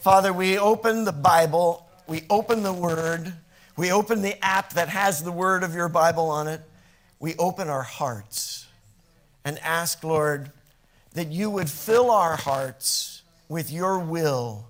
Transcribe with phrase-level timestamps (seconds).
[0.00, 3.34] Father, we open the Bible, we open the Word,
[3.76, 6.62] we open the app that has the Word of your Bible on it.
[7.18, 8.66] We open our hearts
[9.44, 10.52] and ask, Lord,
[11.12, 14.68] that you would fill our hearts with your will.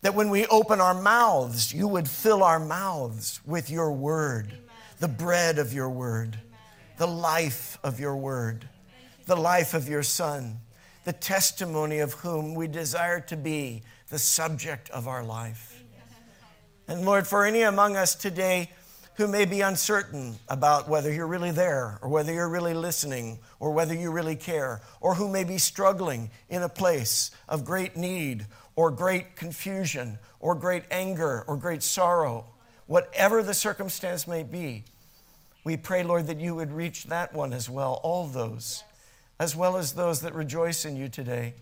[0.00, 4.62] That when we open our mouths, you would fill our mouths with your word, Amen.
[5.00, 6.58] the bread of your word, Amen.
[6.96, 8.66] the life of your word,
[9.26, 10.60] the life of your Son,
[11.04, 15.82] the testimony of whom we desire to be the subject of our life.
[16.86, 18.70] And Lord, for any among us today
[19.14, 23.70] who may be uncertain about whether you're really there or whether you're really listening or
[23.70, 28.46] whether you really care, or who may be struggling in a place of great need
[28.76, 32.46] or great confusion or great anger or great sorrow,
[32.86, 34.84] whatever the circumstance may be,
[35.62, 38.82] we pray, Lord, that you would reach that one as well, all those,
[39.38, 41.54] as well as those that rejoice in you today,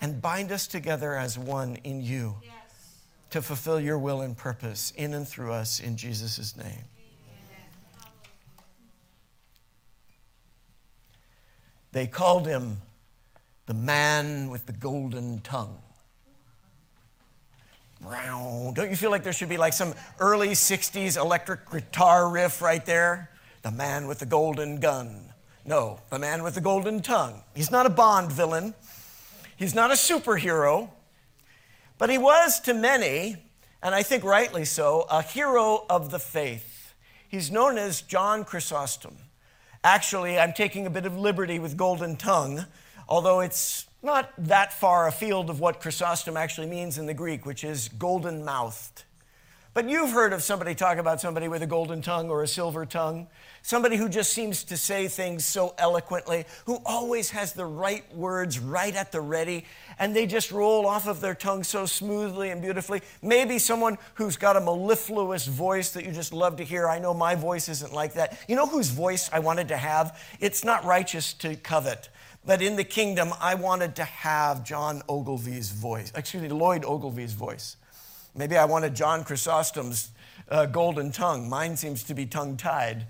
[0.00, 2.36] and bind us together as one in you
[3.30, 6.84] to fulfill your will and purpose in and through us in Jesus' name.
[11.92, 12.78] They called him
[13.66, 15.78] the man with the golden tongue.
[18.02, 22.84] Don't you feel like there should be like some early 60s electric guitar riff right
[22.86, 23.30] there?
[23.62, 25.26] The man with the golden gun.
[25.66, 27.42] No, the man with the golden tongue.
[27.54, 28.74] He's not a Bond villain,
[29.60, 30.88] he's not a superhero,
[31.98, 33.36] but he was to many,
[33.82, 36.94] and I think rightly so, a hero of the faith.
[37.28, 39.16] He's known as John Chrysostom.
[39.84, 42.64] Actually, I'm taking a bit of liberty with golden tongue,
[43.06, 47.62] although it's not that far afield of what Chrysostom actually means in the Greek, which
[47.62, 49.04] is golden mouthed.
[49.74, 52.86] But you've heard of somebody talk about somebody with a golden tongue or a silver
[52.86, 53.28] tongue,
[53.62, 58.58] somebody who just seems to say things so eloquently, who always has the right words
[58.58, 59.64] right at the ready,
[59.98, 63.02] and they just roll off of their tongue so smoothly and beautifully.
[63.22, 66.88] Maybe someone who's got a mellifluous voice that you just love to hear.
[66.88, 68.38] I know my voice isn't like that.
[68.48, 70.20] You know whose voice I wanted to have?
[70.40, 72.08] It's not righteous to covet.
[72.44, 77.34] But in the kingdom, I wanted to have John Ogilvie's voice, excuse me, Lloyd Ogilvie's
[77.34, 77.76] voice.
[78.34, 80.10] Maybe I wanted John Chrysostom's
[80.48, 81.48] uh, golden tongue.
[81.48, 83.06] Mine seems to be tongue tied.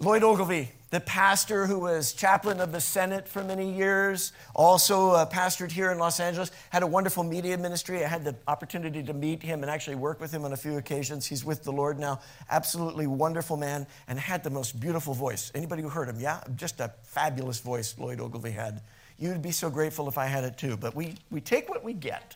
[0.00, 5.24] Lloyd Ogilvie, the pastor who was chaplain of the Senate for many years, also uh,
[5.24, 8.04] pastored here in Los Angeles, had a wonderful media ministry.
[8.04, 10.78] I had the opportunity to meet him and actually work with him on a few
[10.78, 11.26] occasions.
[11.26, 12.20] He's with the Lord now.
[12.50, 15.52] Absolutely wonderful man and had the most beautiful voice.
[15.54, 16.42] Anybody who heard him, yeah?
[16.56, 18.82] Just a fabulous voice Lloyd Ogilvie had.
[19.16, 21.92] You'd be so grateful if I had it too, but we, we take what we
[21.92, 22.34] get.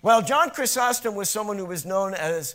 [0.00, 2.54] Well, John Chrysostom was someone who was known as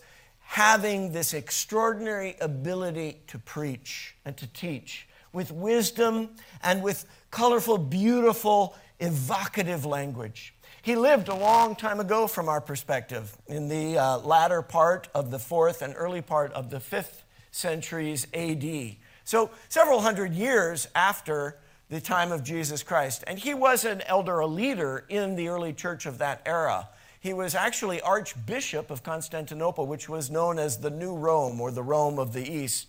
[0.51, 6.29] having this extraordinary ability to preach and to teach with wisdom
[6.61, 10.53] and with colorful, beautiful, evocative language.
[10.81, 15.31] He lived a long time ago from our perspective, in the uh, latter part of
[15.31, 18.97] the fourth and early part of the fifth centuries AD.
[19.23, 23.23] So, several hundred years after the time of Jesus Christ.
[23.25, 26.89] And he was an elder, a leader in the early church of that era.
[27.21, 31.83] He was actually Archbishop of Constantinople, which was known as the New Rome or the
[31.83, 32.87] Rome of the East,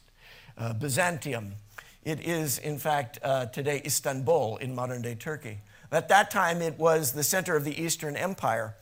[0.57, 1.57] uh, Byzantium.
[2.03, 5.59] It is, in fact, uh, today Istanbul in modern day Turkey.
[5.93, 8.75] At that time, it was the center of the Eastern Empire.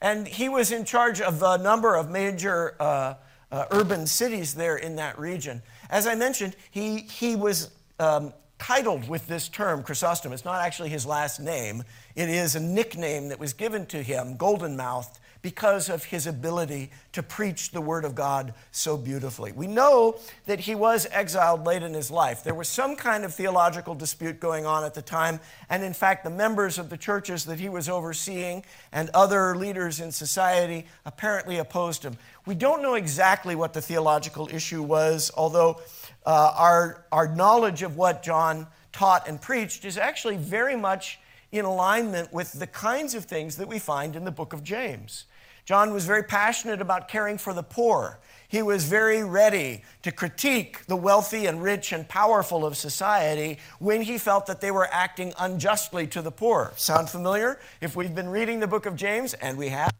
[0.00, 3.14] And he was in charge of a number of major uh,
[3.52, 5.60] uh urban cities there in that region.
[5.90, 10.32] As I mentioned, he, he was um, titled with this term, Chrysostom.
[10.32, 11.84] It's not actually his last name,
[12.14, 16.90] it is a nickname that was given to him, golden mouthed, because of his ability
[17.12, 19.52] to preach the word of God so beautifully.
[19.52, 22.42] We know that he was exiled late in his life.
[22.42, 25.38] There was some kind of theological dispute going on at the time,
[25.70, 30.00] and in fact, the members of the churches that he was overseeing and other leaders
[30.00, 32.16] in society apparently opposed him.
[32.44, 35.80] We don't know exactly what the theological issue was, although
[36.26, 41.20] uh, our, our knowledge of what John taught and preached is actually very much
[41.52, 45.24] in alignment with the kinds of things that we find in the book of James.
[45.64, 48.20] John was very passionate about caring for the poor.
[48.48, 54.02] He was very ready to critique the wealthy and rich and powerful of society when
[54.02, 56.72] he felt that they were acting unjustly to the poor.
[56.76, 57.58] Sound familiar?
[57.80, 59.92] If we've been reading the book of James, and we have,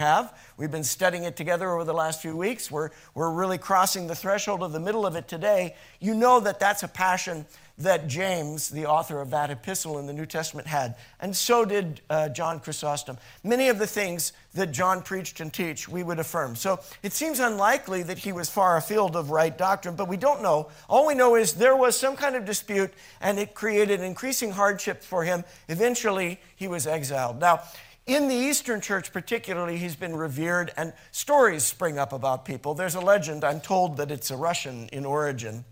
[0.00, 0.36] have.
[0.58, 2.70] We've been studying it together over the last few weeks.
[2.70, 5.74] We're, we're really crossing the threshold of the middle of it today.
[6.00, 7.46] You know that that's a passion
[7.78, 10.96] that James, the author of that epistle in the New Testament, had.
[11.20, 13.18] And so did uh, John Chrysostom.
[13.44, 16.56] Many of the things that John preached and teach, we would affirm.
[16.56, 20.42] So it seems unlikely that he was far afield of right doctrine, but we don't
[20.42, 20.68] know.
[20.88, 25.02] All we know is there was some kind of dispute, and it created increasing hardship
[25.02, 25.44] for him.
[25.68, 27.40] Eventually, he was exiled.
[27.40, 27.62] Now,
[28.06, 32.72] In the Eastern Church, particularly, he's been revered, and stories spring up about people.
[32.72, 35.64] There's a legend, I'm told that it's a Russian in origin,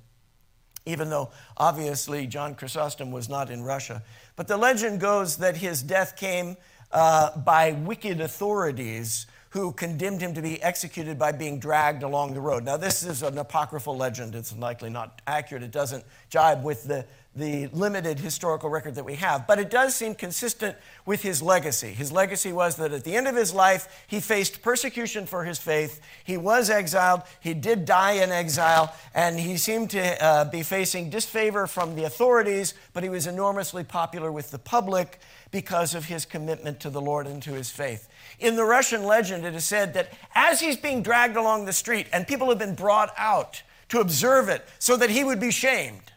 [0.85, 4.03] even though obviously John Chrysostom was not in Russia.
[4.35, 6.57] But the legend goes that his death came
[6.91, 12.41] uh, by wicked authorities who condemned him to be executed by being dragged along the
[12.41, 12.65] road.
[12.65, 14.35] Now, this is an apocryphal legend.
[14.35, 15.63] It's likely not accurate.
[15.63, 19.95] It doesn't jibe with the, the limited historical record that we have, but it does
[19.95, 21.89] seem consistent with his legacy.
[21.89, 25.59] His legacy was that at the end of his life, he faced persecution for his
[25.59, 26.01] faith.
[26.23, 27.23] He was exiled.
[27.41, 32.05] He did die in exile, and he seemed to uh, be facing disfavor from the
[32.05, 35.19] authorities, but he was enormously popular with the public
[35.51, 38.09] because of his commitment to the Lord and to his faith.
[38.39, 42.07] In the Russian legend, it is said that as he's being dragged along the street
[42.13, 46.13] and people have been brought out to observe it so that he would be shamed,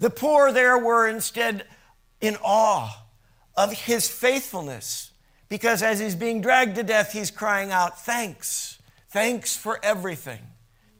[0.00, 1.64] the poor there were instead
[2.20, 3.04] in awe
[3.56, 5.12] of his faithfulness
[5.48, 8.78] because as he's being dragged to death, he's crying out, Thanks,
[9.10, 10.40] thanks for everything.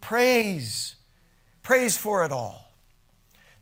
[0.01, 0.97] Praise,
[1.63, 2.71] praise for it all.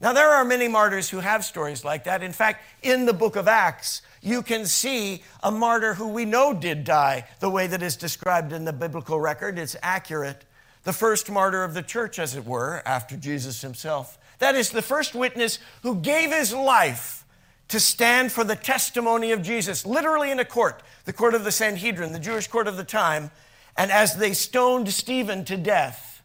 [0.01, 2.23] Now, there are many martyrs who have stories like that.
[2.23, 6.55] In fact, in the book of Acts, you can see a martyr who we know
[6.55, 9.59] did die the way that is described in the biblical record.
[9.59, 10.45] It's accurate.
[10.85, 14.18] The first martyr of the church, as it were, after Jesus himself.
[14.39, 17.25] That is the first witness who gave his life
[17.69, 21.53] to stand for the testimony of Jesus, literally in a court, the court of the
[21.53, 23.31] Sanhedrin, the Jewish court of the time.
[23.77, 26.23] And as they stoned Stephen to death,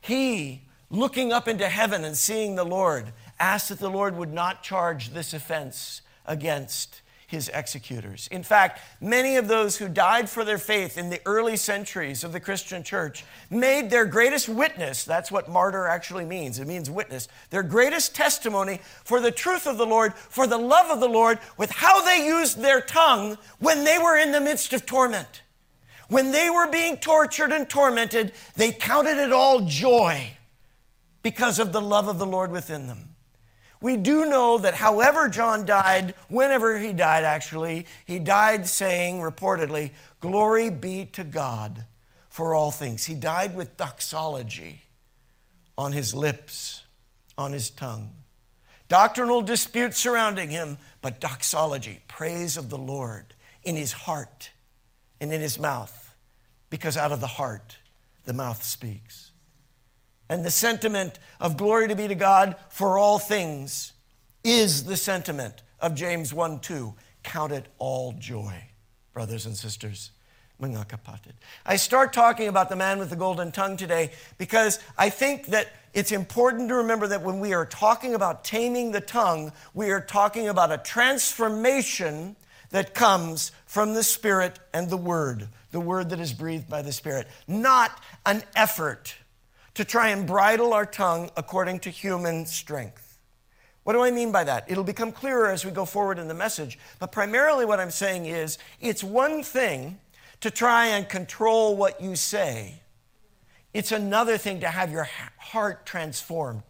[0.00, 4.62] he, looking up into heaven and seeing the Lord, asked that the Lord would not
[4.62, 7.01] charge this offense against
[7.32, 8.28] his executors.
[8.30, 12.32] In fact, many of those who died for their faith in the early centuries of
[12.32, 17.28] the Christian church made their greatest witness, that's what martyr actually means, it means witness,
[17.48, 21.38] their greatest testimony for the truth of the Lord, for the love of the Lord,
[21.56, 25.42] with how they used their tongue when they were in the midst of torment.
[26.08, 30.36] When they were being tortured and tormented, they counted it all joy
[31.22, 33.11] because of the love of the Lord within them
[33.82, 39.90] we do know that however John died, whenever he died actually, he died saying reportedly,
[40.20, 41.84] Glory be to God
[42.28, 43.04] for all things.
[43.04, 44.82] He died with doxology
[45.76, 46.84] on his lips,
[47.36, 48.12] on his tongue.
[48.88, 54.50] Doctrinal disputes surrounding him, but doxology, praise of the Lord in his heart
[55.20, 56.14] and in his mouth,
[56.70, 57.78] because out of the heart
[58.26, 59.31] the mouth speaks
[60.32, 63.92] and the sentiment of glory to be to God for all things
[64.42, 66.94] is the sentiment of James 1 2.
[67.22, 68.64] Count it all joy,
[69.12, 70.10] brothers and sisters.
[71.66, 75.68] I start talking about the man with the golden tongue today because I think that
[75.92, 80.00] it's important to remember that when we are talking about taming the tongue, we are
[80.00, 82.36] talking about a transformation
[82.70, 86.92] that comes from the Spirit and the Word, the Word that is breathed by the
[86.92, 89.16] Spirit, not an effort
[89.74, 93.18] to try and bridle our tongue according to human strength.
[93.84, 94.70] What do I mean by that?
[94.70, 98.26] It'll become clearer as we go forward in the message, but primarily what I'm saying
[98.26, 99.98] is it's one thing
[100.40, 102.80] to try and control what you say,
[103.72, 105.08] it's another thing to have your
[105.38, 106.62] heart transformed.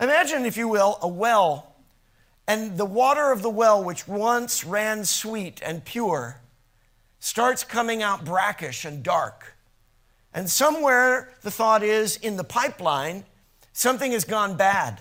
[0.00, 1.74] Imagine, if you will, a well,
[2.46, 6.40] and the water of the well, which once ran sweet and pure,
[7.18, 9.56] starts coming out brackish and dark.
[10.34, 13.24] And somewhere the thought is in the pipeline,
[13.72, 15.00] something has gone bad.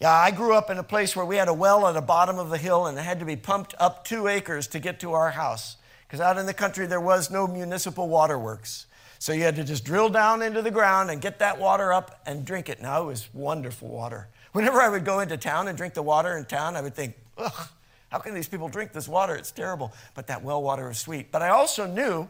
[0.00, 2.38] Yeah, I grew up in a place where we had a well at the bottom
[2.38, 5.12] of the hill and it had to be pumped up two acres to get to
[5.12, 5.76] our house.
[6.06, 8.86] Because out in the country, there was no municipal waterworks.
[9.18, 12.20] So you had to just drill down into the ground and get that water up
[12.26, 12.82] and drink it.
[12.82, 14.28] Now, it was wonderful water.
[14.50, 17.14] Whenever I would go into town and drink the water in town, I would think,
[17.38, 17.68] ugh,
[18.08, 19.36] how can these people drink this water?
[19.36, 19.92] It's terrible.
[20.14, 21.30] But that well water was sweet.
[21.30, 22.28] But I also knew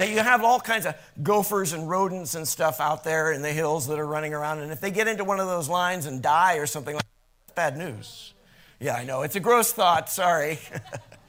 [0.00, 3.52] that you have all kinds of gophers and rodents and stuff out there in the
[3.52, 4.60] hills that are running around.
[4.60, 7.04] And if they get into one of those lines and die or something like
[7.48, 8.32] that, bad news.
[8.78, 9.20] Yeah, I know.
[9.20, 10.08] It's a gross thought.
[10.08, 10.58] Sorry.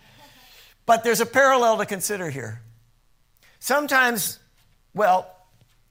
[0.85, 2.61] but there's a parallel to consider here.
[3.59, 4.39] Sometimes,
[4.93, 5.29] well,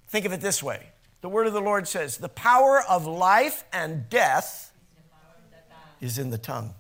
[0.08, 0.86] think of it this way
[1.20, 4.72] the word of the Lord says, the power of life and death
[6.00, 6.72] is in the tongue.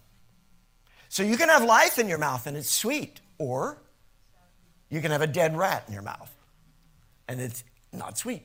[1.10, 3.76] So you can have life in your mouth and it's sweet, or
[4.90, 6.34] you can have a dead rat in your mouth,
[7.28, 8.42] and it's not sweet.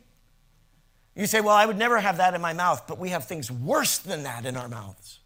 [1.15, 3.51] You say, Well, I would never have that in my mouth, but we have things
[3.51, 5.19] worse than that in our mouths.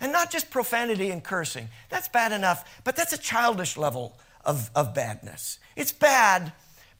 [0.00, 1.68] And not just profanity and cursing.
[1.88, 5.58] That's bad enough, but that's a childish level of, of badness.
[5.74, 6.52] It's bad,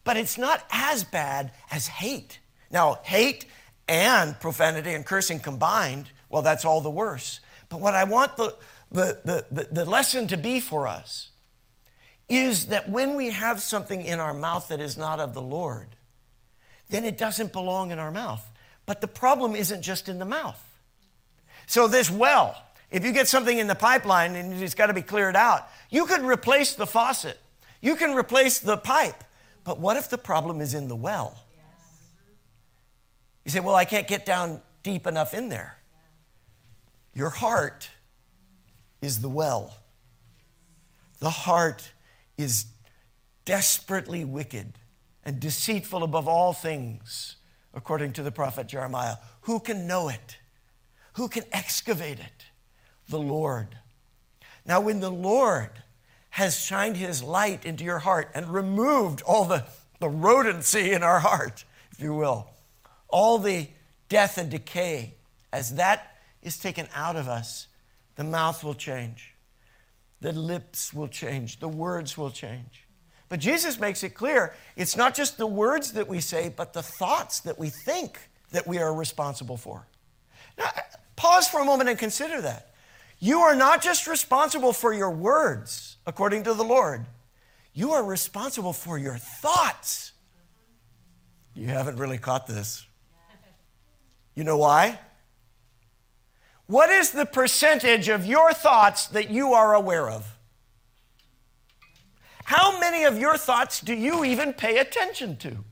[0.03, 2.41] but it's not as bad as hate.
[2.71, 3.47] Now, hate
[3.89, 7.41] and profanity and cursing combined, well, that's all the worse.
[7.69, 8.57] But what I want the,
[8.91, 11.31] the, the, the, the lesson to be for us
[12.29, 15.89] is that when we have something in our mouth that is not of the Lord,
[16.91, 18.47] then it doesn't belong in our mouth.
[18.87, 20.63] But the problem isn't just in the mouth.
[21.67, 22.57] So, this well,
[22.91, 26.07] if you get something in the pipeline and it's got to be cleared out, you
[26.07, 27.39] could replace the faucet,
[27.81, 29.25] you can replace the pipe.
[29.65, 31.37] But what if the problem is in the well?
[33.45, 35.77] You say, well, I can't get down deep enough in there.
[37.15, 37.91] Your heart
[39.03, 39.75] is the well.
[41.21, 41.91] The heart
[42.39, 42.67] is
[43.45, 44.79] desperately wicked
[45.25, 47.37] and deceitful above all things,
[47.75, 49.17] according to the prophet Jeremiah.
[49.43, 50.39] Who can know it?
[51.15, 52.47] Who can excavate it?
[53.09, 53.77] The Lord.
[54.65, 55.71] Now, when the Lord
[56.31, 59.65] has shined his light into your heart and removed all the,
[59.99, 62.51] the rodency in our heart, if you will,
[63.09, 63.69] all the
[64.09, 65.15] death and decay,
[65.53, 67.67] as that is taken out of us,
[68.17, 69.35] the mouth will change,
[70.21, 72.85] the lips will change, the words will change.
[73.29, 76.83] But Jesus makes it clear it's not just the words that we say, but the
[76.83, 78.19] thoughts that we think
[78.51, 79.87] that we are responsible for.
[80.57, 80.71] Now,
[81.17, 82.71] pause for a moment and consider that.
[83.21, 87.05] You are not just responsible for your words, according to the Lord,
[87.75, 90.13] you are responsible for your thoughts.
[91.55, 92.87] You haven't really caught this.
[94.35, 94.99] You know why?
[96.69, 100.37] What is the percentage of your thoughts that you are aware of?
[102.45, 105.65] How many of your thoughts do you even pay attention to?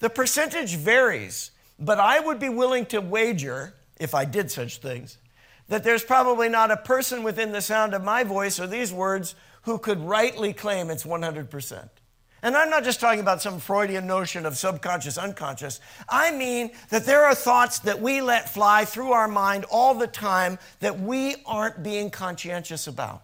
[0.00, 5.16] The percentage varies, but I would be willing to wager, if I did such things,
[5.68, 9.34] that there's probably not a person within the sound of my voice or these words
[9.62, 11.88] who could rightly claim it's 100%.
[12.44, 15.80] And I'm not just talking about some Freudian notion of subconscious, unconscious.
[16.10, 20.06] I mean that there are thoughts that we let fly through our mind all the
[20.06, 23.22] time that we aren't being conscientious about.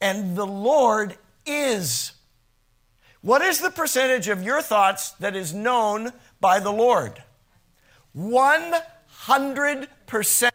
[0.00, 2.10] And the Lord is.
[3.20, 7.22] What is the percentage of your thoughts that is known by the Lord?
[8.18, 10.50] 100%.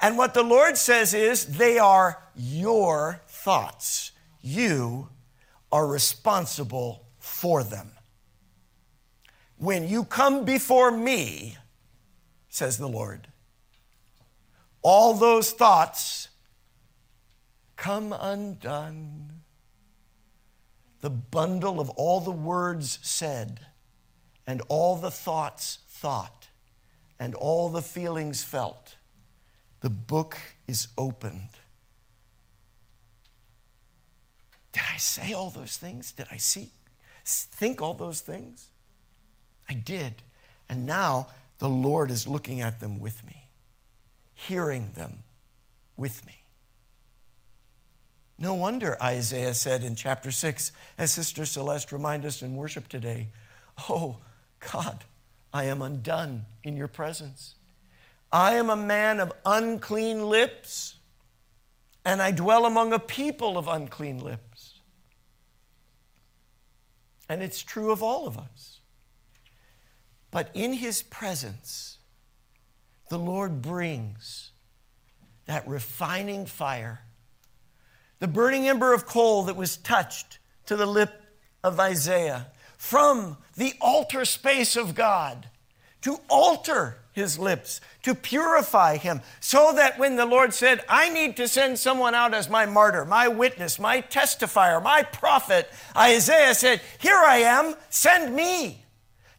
[0.00, 4.12] And what the Lord says is they are your thoughts.
[4.46, 5.08] You
[5.72, 7.90] are responsible for them.
[9.56, 11.56] When you come before me,
[12.48, 13.26] says the Lord,
[14.82, 16.28] all those thoughts
[17.74, 19.42] come undone.
[21.00, 23.58] The bundle of all the words said,
[24.46, 26.50] and all the thoughts thought,
[27.18, 28.94] and all the feelings felt.
[29.80, 30.38] The book
[30.68, 31.48] is opened.
[34.76, 36.12] Did I say all those things?
[36.12, 36.68] Did I see,
[37.24, 38.66] think all those things?
[39.70, 40.16] I did.
[40.68, 41.28] And now
[41.60, 43.48] the Lord is looking at them with me,
[44.34, 45.20] hearing them
[45.96, 46.42] with me.
[48.38, 53.28] No wonder Isaiah said in chapter 6, as Sister Celeste reminded us in worship today,
[53.88, 54.18] Oh,
[54.74, 55.04] God,
[55.54, 57.54] I am undone in your presence.
[58.30, 60.96] I am a man of unclean lips,
[62.04, 64.55] and I dwell among a people of unclean lips.
[67.28, 68.80] And it's true of all of us.
[70.30, 71.98] But in his presence,
[73.08, 74.52] the Lord brings
[75.46, 77.02] that refining fire
[78.18, 81.22] the burning ember of coal that was touched to the lip
[81.62, 85.48] of Isaiah from the altar space of God
[86.06, 91.36] to alter his lips, to purify him, so that when the Lord said, I need
[91.38, 96.80] to send someone out as my martyr, my witness, my testifier, my prophet, Isaiah said,
[97.00, 98.84] Here I am, send me.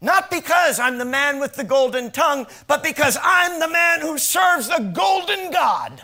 [0.01, 4.17] Not because I'm the man with the golden tongue, but because I'm the man who
[4.17, 6.01] serves the golden God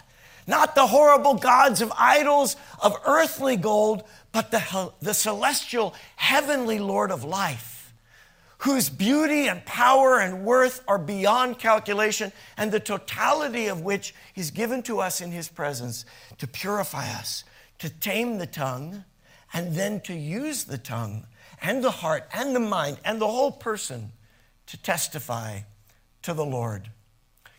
[0.47, 7.11] not the horrible gods of idols of earthly gold, but the, the celestial, heavenly Lord
[7.11, 7.72] of life,
[8.63, 14.51] whose beauty and power and worth are beyond calculation, and the totality of which is
[14.51, 16.05] given to us in his presence
[16.37, 17.43] to purify us,
[17.77, 19.03] to tame the tongue,
[19.53, 21.25] and then to use the tongue
[21.61, 24.13] and the heart and the mind and the whole person
[24.65, 25.59] to testify
[26.21, 26.89] to the Lord.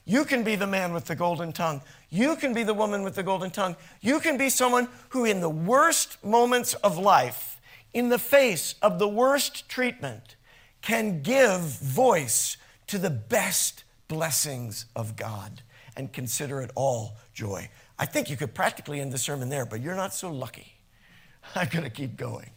[0.06, 1.82] You can be the man with the golden tongue.
[2.08, 3.76] You can be the woman with the golden tongue.
[4.00, 7.61] You can be someone who, in the worst moments of life,
[7.92, 10.37] in the face of the worst treatment,
[10.84, 15.62] can give voice to the best blessings of God
[15.96, 17.70] and consider it all joy.
[17.98, 20.74] I think you could practically end the sermon there, but you're not so lucky.
[21.54, 22.50] I'm going to keep going.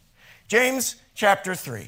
[0.49, 1.87] James chapter 3.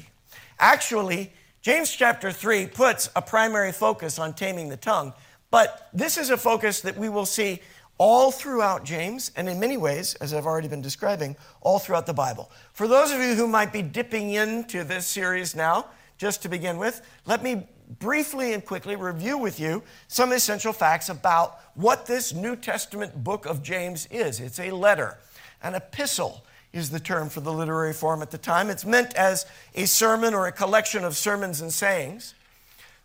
[0.58, 1.30] Actually,
[1.60, 5.12] James chapter 3 puts a primary focus on taming the tongue,
[5.50, 7.60] But this is a focus that we will see
[7.98, 12.14] all throughout James, and in many ways, as I've already been describing, all throughout the
[12.14, 12.50] Bible.
[12.72, 15.84] For those of you who might be dipping into this series now,
[16.20, 17.66] just to begin with, let me
[17.98, 23.46] briefly and quickly review with you some essential facts about what this New Testament book
[23.46, 24.38] of James is.
[24.38, 25.16] It's a letter,
[25.62, 28.68] an epistle is the term for the literary form at the time.
[28.68, 32.34] It's meant as a sermon or a collection of sermons and sayings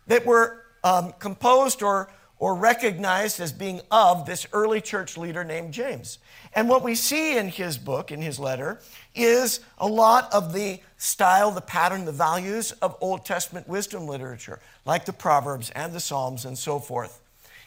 [0.08, 5.72] that were um, composed or or recognized as being of this early church leader named
[5.72, 6.18] James.
[6.54, 8.80] And what we see in his book, in his letter,
[9.14, 14.60] is a lot of the style, the pattern, the values of Old Testament wisdom literature,
[14.84, 17.20] like the Proverbs and the Psalms and so forth.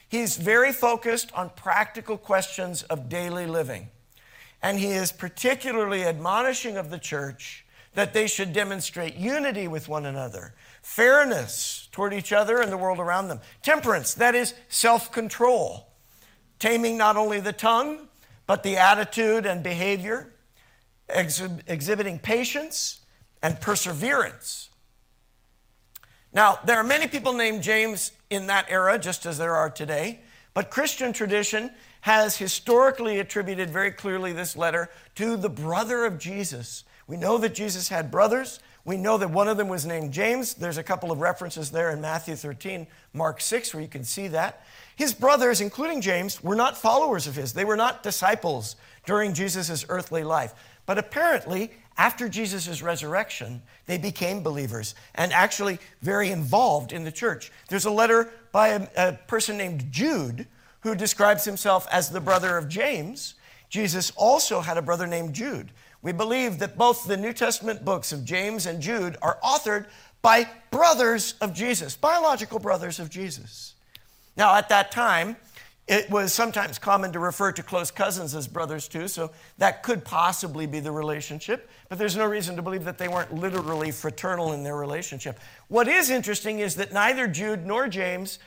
[0.07, 3.89] He's very focused on practical questions of daily living.
[4.61, 10.05] And he is particularly admonishing of the church that they should demonstrate unity with one
[10.05, 15.87] another, fairness toward each other and the world around them, temperance, that is self control,
[16.59, 18.07] taming not only the tongue,
[18.47, 20.33] but the attitude and behavior,
[21.09, 22.98] exhibiting patience
[23.41, 24.69] and perseverance.
[26.31, 30.19] Now, there are many people named James in that era, just as there are today,
[30.53, 36.83] but Christian tradition has historically attributed very clearly this letter to the brother of Jesus.
[37.07, 38.59] We know that Jesus had brothers.
[38.85, 40.53] We know that one of them was named James.
[40.53, 44.27] There's a couple of references there in Matthew 13, Mark 6, where you can see
[44.29, 44.63] that.
[44.95, 47.53] His brothers, including James, were not followers of his.
[47.53, 50.53] They were not disciples during Jesus' earthly life.
[50.85, 57.51] But apparently, after Jesus' resurrection, they became believers and actually very involved in the church.
[57.67, 60.47] There's a letter by a, a person named Jude
[60.79, 63.33] who describes himself as the brother of James.
[63.69, 65.71] Jesus also had a brother named Jude.
[66.01, 69.87] We believe that both the New Testament books of James and Jude are authored
[70.21, 73.73] by brothers of Jesus, biological brothers of Jesus.
[74.37, 75.35] Now, at that time,
[75.89, 80.05] it was sometimes common to refer to close cousins as brothers too, so that could
[80.05, 84.53] possibly be the relationship, but there's no reason to believe that they weren't literally fraternal
[84.53, 85.39] in their relationship.
[85.67, 88.37] What is interesting is that neither Jude nor James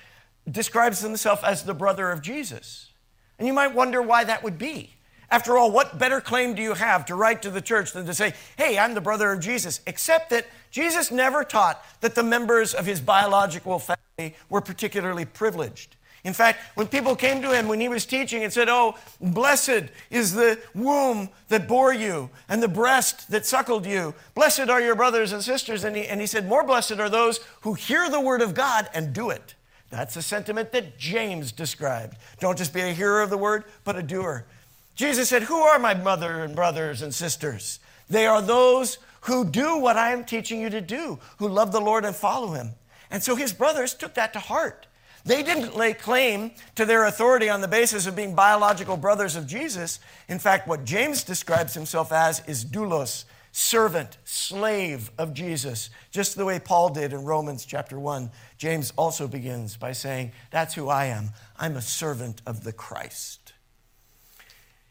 [0.48, 2.92] describes himself as the brother of Jesus.
[3.40, 4.94] And you might wonder why that would be.
[5.28, 8.14] After all, what better claim do you have to write to the church than to
[8.14, 9.81] say, hey, I'm the brother of Jesus?
[9.87, 15.96] Except that Jesus never taught that the members of his biological family were particularly privileged.
[16.24, 19.85] In fact, when people came to him when he was teaching and said, Oh, blessed
[20.08, 24.94] is the womb that bore you and the breast that suckled you, blessed are your
[24.94, 25.82] brothers and sisters.
[25.82, 28.88] And he, and he said, More blessed are those who hear the word of God
[28.94, 29.54] and do it.
[29.90, 32.16] That's a sentiment that James described.
[32.38, 34.46] Don't just be a hearer of the word, but a doer.
[34.94, 37.80] Jesus said, Who are my mother and brothers and sisters?
[38.08, 41.80] They are those who do what I am teaching you to do, who love the
[41.80, 42.70] Lord and follow him.
[43.11, 44.87] And so his brothers took that to heart.
[45.24, 49.46] They didn't lay claim to their authority on the basis of being biological brothers of
[49.46, 50.00] Jesus.
[50.28, 56.44] In fact, what James describes himself as is doulos, servant, slave of Jesus, just the
[56.44, 58.30] way Paul did in Romans chapter 1.
[58.58, 61.30] James also begins by saying, That's who I am.
[61.56, 63.52] I'm a servant of the Christ.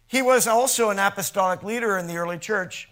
[0.07, 2.89] He was also an apostolic leader in the early church.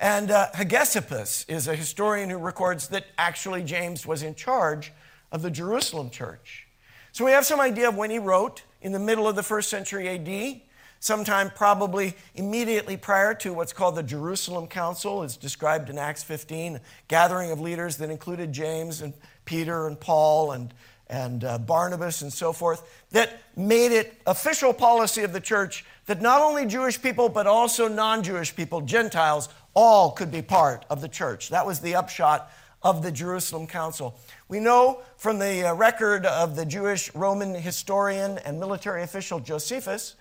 [0.00, 4.92] And uh, Hegesippus is a historian who records that actually James was in charge
[5.30, 6.66] of the Jerusalem church.
[7.12, 9.68] So we have some idea of when he wrote in the middle of the first
[9.68, 10.62] century AD
[10.98, 15.22] sometime probably immediately prior to what's called the Jerusalem Council.
[15.22, 19.12] It's described in Acts 15, a gathering of leaders that included James and
[19.44, 20.72] Peter and Paul and,
[21.08, 26.22] and uh, Barnabas and so forth, that made it official policy of the church that
[26.22, 31.02] not only Jewish people, but also non Jewish people, Gentiles, all could be part of
[31.02, 31.50] the church.
[31.50, 32.50] That was the upshot
[32.82, 34.18] of the Jerusalem Council.
[34.52, 40.14] We know from the uh, record of the Jewish Roman historian and military official Josephus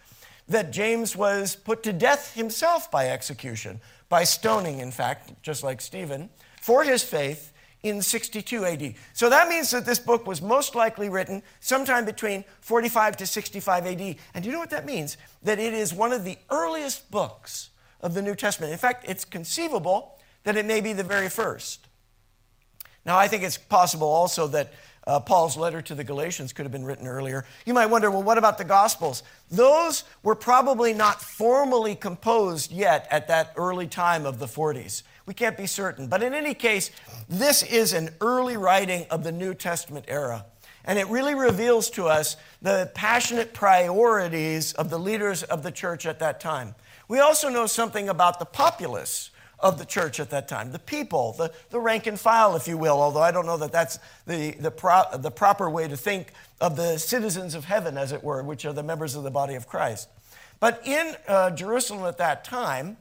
[0.48, 5.82] that James was put to death himself by execution, by stoning, in fact, just like
[5.82, 6.30] Stephen,
[6.62, 7.52] for his faith
[7.84, 8.96] in 62 AD.
[9.12, 13.86] So that means that this book was most likely written sometime between 45 to 65
[13.86, 14.16] AD.
[14.34, 15.18] And you know what that means?
[15.44, 18.72] That it is one of the earliest books of the New Testament.
[18.72, 21.90] In fact, it's conceivable that it may be the very first.
[23.06, 24.74] Now, I think it's possible also that
[25.08, 27.46] uh, Paul's letter to the Galatians could have been written earlier.
[27.66, 29.24] You might wonder, well, what about the Gospels?
[29.50, 35.02] Those were probably not formally composed yet at that early time of the 40s.
[35.26, 36.08] We can't be certain.
[36.08, 36.92] But in any case,
[37.28, 40.46] this is an early writing of the New Testament era.
[40.86, 46.06] And it really reveals to us the passionate priorities of the leaders of the church
[46.06, 46.76] at that time.
[47.08, 49.31] We also know something about the populace
[49.62, 52.78] of the church at that time, the people, the, the rank and file, if you
[52.78, 56.34] will, although I don't know that that's the, the, pro, the proper way to think
[56.60, 59.56] of the citizens of heaven, as it were, which are the members of the body
[59.56, 60.10] of Christ.
[60.60, 62.98] But in uh, Jerusalem at that time,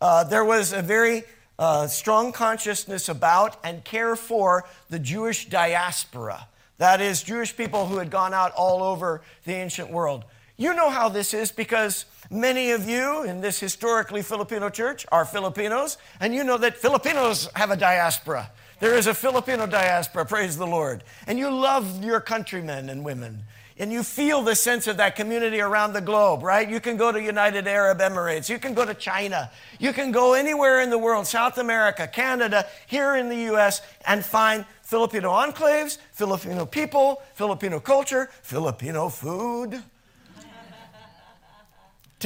[0.00, 1.24] uh, there was a very
[1.58, 6.48] uh, strong consciousness about and care for the Jewish diaspora.
[6.78, 10.24] That is, Jewish people who had gone out all over the ancient world.
[10.58, 15.24] You know how this is because many of you in this historically Filipino church are
[15.24, 18.50] Filipinos, and you know that Filipinos have a diaspora.
[18.78, 21.02] There is a Filipino diaspora, praise the Lord.
[21.26, 23.44] And you love your countrymen and women.
[23.78, 26.68] And you feel the sense of that community around the globe, right?
[26.68, 28.48] You can go to United Arab Emirates.
[28.48, 29.50] You can go to China.
[29.78, 34.24] You can go anywhere in the world, South America, Canada, here in the U.S., and
[34.24, 39.82] find Filipino enclaves, Filipino people, Filipino culture, Filipino food.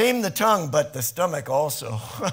[0.00, 2.00] Tame the tongue, but the stomach also.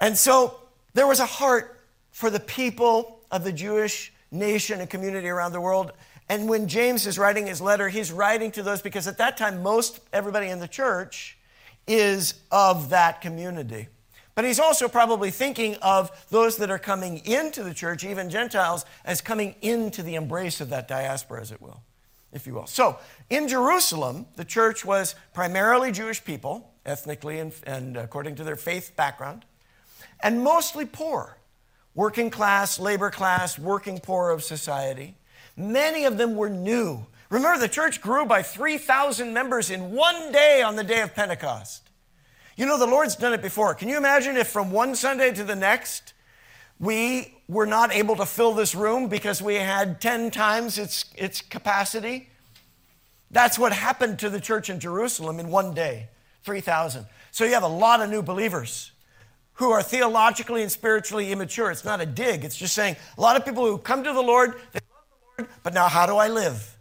[0.00, 0.60] and so
[0.94, 1.80] there was a heart
[2.12, 5.90] for the people of the Jewish nation and community around the world.
[6.28, 9.60] And when James is writing his letter, he's writing to those because at that time,
[9.60, 11.36] most everybody in the church
[11.88, 13.88] is of that community.
[14.36, 18.84] But he's also probably thinking of those that are coming into the church, even Gentiles,
[19.04, 21.82] as coming into the embrace of that diaspora, as it will
[22.32, 22.66] if you will.
[22.66, 22.98] So,
[23.30, 28.96] in Jerusalem, the church was primarily Jewish people, ethnically and, and according to their faith
[28.96, 29.44] background,
[30.20, 31.38] and mostly poor,
[31.94, 35.16] working class, labor class, working poor of society.
[35.56, 37.06] Many of them were new.
[37.28, 41.88] Remember, the church grew by 3,000 members in one day on the day of Pentecost.
[42.56, 43.74] You know, the Lord's done it before.
[43.74, 46.12] Can you imagine if from one Sunday to the next,
[46.78, 51.42] we were not able to fill this room because we had 10 times its, its
[51.42, 52.28] capacity.
[53.30, 56.08] That's what happened to the church in Jerusalem in one day
[56.44, 57.06] 3,000.
[57.30, 58.92] So you have a lot of new believers
[59.54, 61.70] who are theologically and spiritually immature.
[61.70, 64.22] It's not a dig, it's just saying a lot of people who come to the
[64.22, 65.04] Lord, they love
[65.36, 66.76] the Lord, but now how do I live?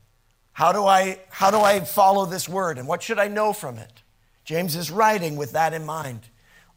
[0.53, 2.77] How do I, how do I follow this word?
[2.77, 4.03] And what should I know from it?
[4.43, 6.21] James is writing with that in mind.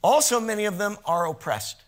[0.02, 1.83] Also, many of them are oppressed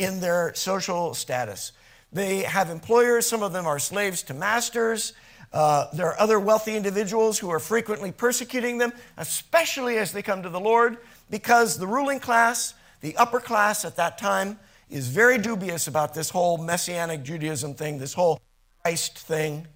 [0.00, 1.72] in their social status.
[2.12, 5.12] They have employers, some of them are slaves to masters.
[5.52, 10.42] Uh, there are other wealthy individuals who are frequently persecuting them, especially as they come
[10.42, 14.58] to the Lord, because the ruling class, the upper class at that time,
[14.88, 18.40] is very dubious about this whole Messianic Judaism thing, this whole
[18.82, 19.66] Christ thing.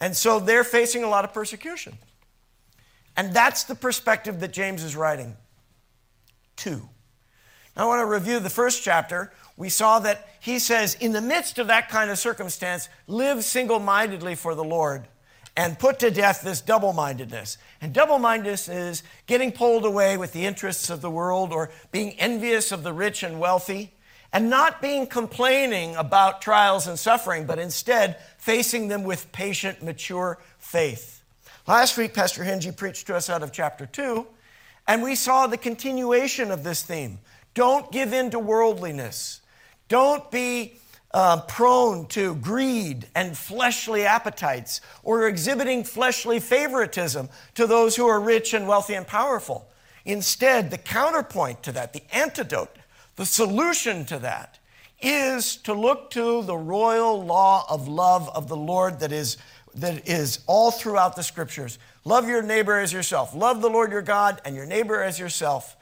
[0.00, 1.98] And so they're facing a lot of persecution.
[3.16, 5.36] And that's the perspective that James is writing
[6.56, 6.88] to.
[7.76, 11.20] Now, I want to review the first chapter we saw that he says, in the
[11.20, 15.08] midst of that kind of circumstance, live single mindedly for the Lord
[15.56, 17.56] and put to death this double mindedness.
[17.80, 22.12] And double mindedness is getting pulled away with the interests of the world or being
[22.20, 23.94] envious of the rich and wealthy
[24.32, 30.38] and not being complaining about trials and suffering, but instead facing them with patient, mature
[30.58, 31.22] faith.
[31.66, 34.26] Last week, Pastor Henji preached to us out of chapter 2,
[34.86, 37.18] and we saw the continuation of this theme.
[37.54, 39.40] Don't give in to worldliness.
[39.88, 40.78] Don't be
[41.12, 48.20] uh, prone to greed and fleshly appetites or exhibiting fleshly favoritism to those who are
[48.20, 49.68] rich and wealthy and powerful.
[50.04, 52.76] Instead, the counterpoint to that, the antidote,
[53.16, 54.58] the solution to that,
[55.00, 59.36] is to look to the royal law of love of the Lord that is,
[59.74, 61.78] that is all throughout the scriptures.
[62.04, 63.34] Love your neighbor as yourself.
[63.34, 65.76] Love the Lord your God and your neighbor as yourself.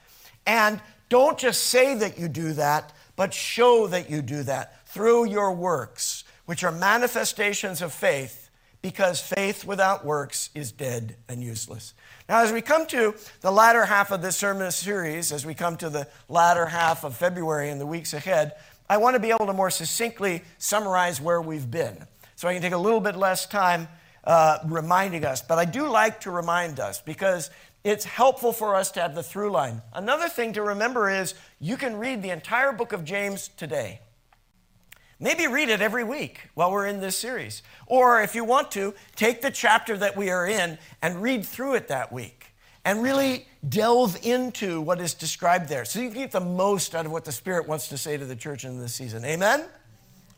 [0.46, 5.26] And don't just say that you do that, but show that you do that through
[5.26, 8.50] your works, which are manifestations of faith,
[8.82, 11.94] because faith without works is dead and useless.
[12.28, 15.76] Now, as we come to the latter half of this sermon series, as we come
[15.78, 18.52] to the latter half of February and the weeks ahead,
[18.88, 22.06] I want to be able to more succinctly summarize where we've been.
[22.36, 23.88] So I can take a little bit less time
[24.24, 25.40] uh, reminding us.
[25.40, 27.50] But I do like to remind us because
[27.84, 29.82] it's helpful for us to have the through line.
[29.92, 34.00] Another thing to remember is you can read the entire book of James today.
[35.20, 37.62] Maybe read it every week while we're in this series.
[37.86, 41.74] Or if you want to, take the chapter that we are in and read through
[41.74, 42.54] it that week
[42.86, 47.06] and really delve into what is described there so you can get the most out
[47.06, 49.24] of what the Spirit wants to say to the church in this season.
[49.24, 49.64] Amen?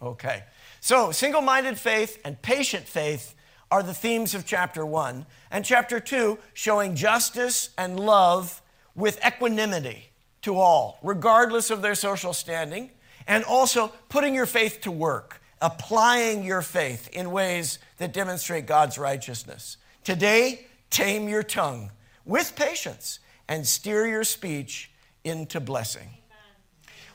[0.03, 0.45] Okay.
[0.81, 3.35] So, single minded faith and patient faith
[3.71, 8.63] are the themes of chapter one, and chapter two, showing justice and love
[8.95, 10.11] with equanimity
[10.43, 12.91] to all, regardless of their social standing,
[13.27, 18.99] and also putting your faith to work, applying your faith in ways that demonstrate God's
[18.99, 19.77] righteousness.
[20.05, 21.91] Today, tame your tongue
[22.25, 24.91] with patience and steer your speech
[25.25, 26.09] into blessing.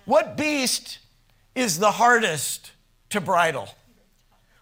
[0.05, 0.99] What beast
[1.55, 2.71] is the hardest
[3.09, 3.69] to bridle?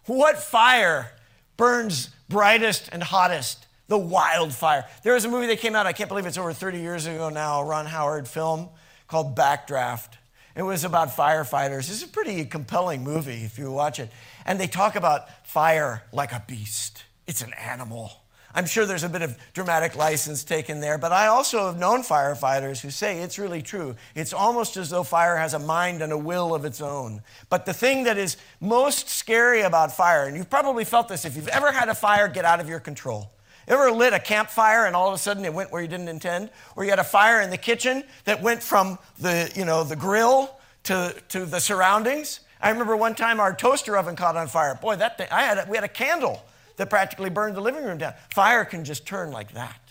[0.06, 1.12] What fire
[1.60, 3.67] burns brightest and hottest?
[3.89, 4.86] The wildfire.
[5.04, 7.28] There was a movie that came out, I can't believe it's over 30 years ago
[7.30, 8.69] now, a Ron Howard film
[9.10, 10.13] called Backdraft.
[10.56, 11.89] It was about firefighters.
[11.89, 14.10] It's a pretty compelling movie if you watch it.
[14.45, 18.18] And they talk about fire like a beast, it's an animal.
[18.53, 22.01] I'm sure there's a bit of dramatic license taken there, but I also have known
[22.01, 23.95] firefighters who say it's really true.
[24.15, 27.21] It's almost as though fire has a mind and a will of its own.
[27.49, 31.35] But the thing that is most scary about fire, and you've probably felt this if
[31.35, 33.31] you've ever had a fire get out of your control.
[33.67, 36.49] Ever lit a campfire and all of a sudden it went where you didn't intend?
[36.75, 39.95] Or you had a fire in the kitchen that went from the, you know, the
[39.95, 42.39] grill to, to the surroundings?
[42.59, 44.73] I remember one time our toaster oven caught on fire.
[44.73, 46.43] Boy, that thing, I had a, we had a candle
[46.79, 48.13] that practically burned the living room down.
[48.33, 49.81] Fire can just turn like that.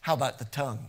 [0.00, 0.86] How about the tongue?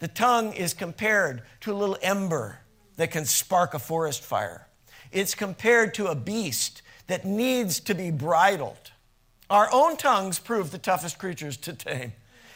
[0.00, 2.58] The tongue is compared to a little ember
[2.96, 4.68] that can spark a forest fire.
[5.10, 8.92] It's compared to a beast that needs to be bridled.
[9.48, 12.12] Our own tongues prove the toughest creatures to tame.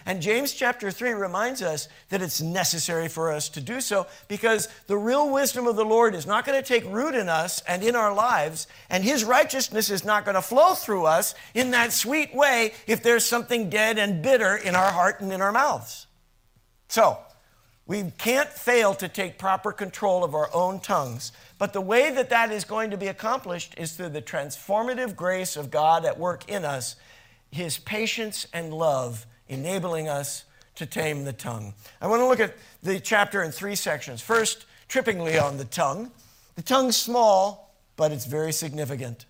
[0.06, 4.68] And James chapter 3 reminds us that it's necessary for us to do so because
[4.86, 7.82] the real wisdom of the Lord is not going to take root in us and
[7.82, 11.92] in our lives, and his righteousness is not going to flow through us in that
[11.92, 16.06] sweet way if there's something dead and bitter in our heart and in our mouths.
[16.88, 17.18] So,
[17.86, 21.32] we can't fail to take proper control of our own tongues.
[21.58, 25.56] But the way that that is going to be accomplished is through the transformative grace
[25.56, 26.96] of God at work in us,
[27.50, 30.44] His patience and love enabling us
[30.76, 31.74] to tame the tongue.
[32.00, 34.20] I want to look at the chapter in three sections.
[34.20, 36.10] First, trippingly on the tongue.
[36.56, 39.26] The tongue's small, but it's very significant.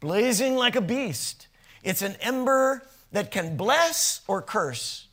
[0.00, 1.46] Blazing like a beast.
[1.82, 5.06] It's an ember that can bless or curse.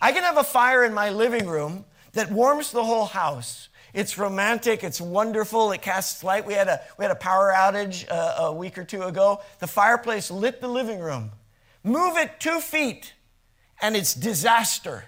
[0.00, 3.68] I can have a fire in my living room that warms the whole house.
[3.92, 6.44] It's romantic, it's wonderful, it casts light.
[6.44, 9.40] We had a, we had a power outage uh, a week or two ago.
[9.60, 11.30] The fireplace lit the living room.
[11.84, 13.12] Move it two feet,
[13.80, 15.04] and it's disaster.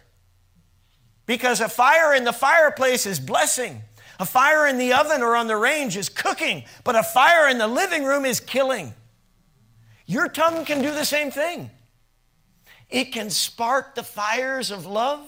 [1.26, 3.82] Because a fire in the fireplace is blessing.
[4.18, 7.58] A fire in the oven or on the range is cooking, but a fire in
[7.58, 8.94] the living room is killing.
[10.06, 11.70] Your tongue can do the same thing.
[12.88, 15.20] It can spark the fires of love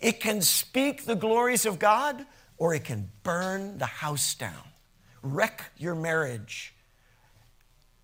[0.00, 2.24] it can speak the glories of God,
[2.56, 4.62] or it can burn the house down,
[5.22, 6.74] wreck your marriage,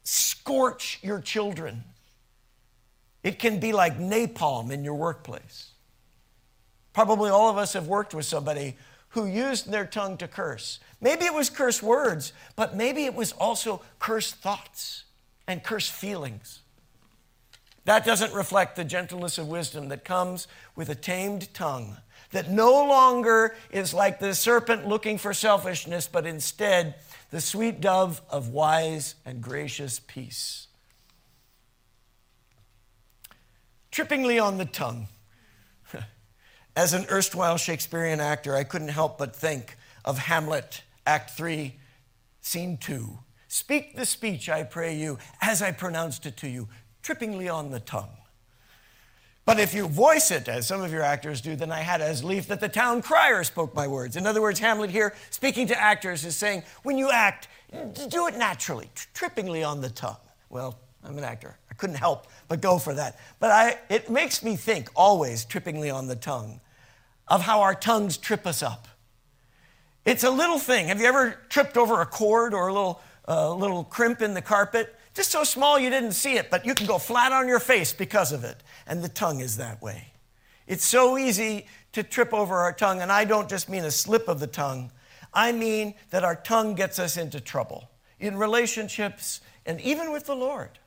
[0.02, 1.84] scorch your children.
[3.24, 5.72] It can be like napalm in your workplace.
[6.92, 8.76] Probably all of us have worked with somebody
[9.08, 10.78] who used their tongue to curse.
[11.00, 15.04] Maybe it was curse words, but maybe it was also curse thoughts
[15.48, 16.60] and curse feelings.
[17.86, 21.96] That doesn't reflect the gentleness of wisdom that comes with a tamed tongue,
[22.30, 26.96] that no longer is like the serpent looking for selfishness, but instead
[27.30, 30.63] the sweet dove of wise and gracious peace.
[33.94, 35.06] Trippingly on the tongue.
[36.76, 41.76] As an erstwhile Shakespearean actor, I couldn't help but think of Hamlet, Act 3,
[42.40, 43.16] Scene 2.
[43.46, 46.66] Speak the speech, I pray you, as I pronounced it to you
[47.04, 48.10] trippingly on the tongue.
[49.44, 52.24] But if you voice it, as some of your actors do, then I had as
[52.24, 54.16] lief that the town crier spoke my words.
[54.16, 57.46] In other words, Hamlet here, speaking to actors, is saying, when you act,
[58.08, 60.16] do it naturally, trippingly on the tongue.
[60.50, 61.58] Well, I'm an actor.
[61.76, 63.18] Couldn't help but go for that.
[63.40, 66.60] But I, it makes me think, always trippingly on the tongue,
[67.28, 68.86] of how our tongues trip us up.
[70.04, 70.88] It's a little thing.
[70.88, 74.42] Have you ever tripped over a cord or a little, uh, little crimp in the
[74.42, 74.94] carpet?
[75.14, 77.92] Just so small you didn't see it, but you can go flat on your face
[77.92, 78.62] because of it.
[78.86, 80.12] And the tongue is that way.
[80.66, 84.28] It's so easy to trip over our tongue, and I don't just mean a slip
[84.28, 84.90] of the tongue.
[85.32, 87.88] I mean that our tongue gets us into trouble
[88.20, 90.78] in relationships and even with the Lord.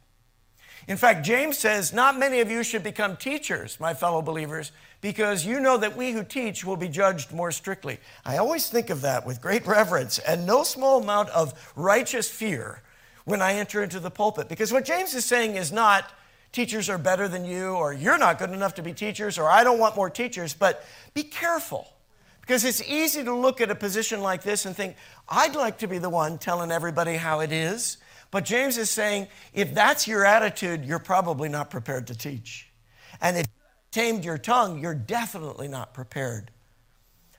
[0.87, 4.71] In fact, James says, Not many of you should become teachers, my fellow believers,
[5.01, 7.99] because you know that we who teach will be judged more strictly.
[8.25, 12.81] I always think of that with great reverence and no small amount of righteous fear
[13.25, 14.47] when I enter into the pulpit.
[14.47, 16.09] Because what James is saying is not
[16.53, 19.65] teachers are better than you, or you're not good enough to be teachers, or I
[19.65, 21.87] don't want more teachers, but be careful.
[22.39, 24.95] Because it's easy to look at a position like this and think,
[25.27, 27.97] I'd like to be the one telling everybody how it is.
[28.31, 32.69] But James is saying, if that's your attitude, you're probably not prepared to teach.
[33.21, 36.51] And if you tamed your tongue, you're definitely not prepared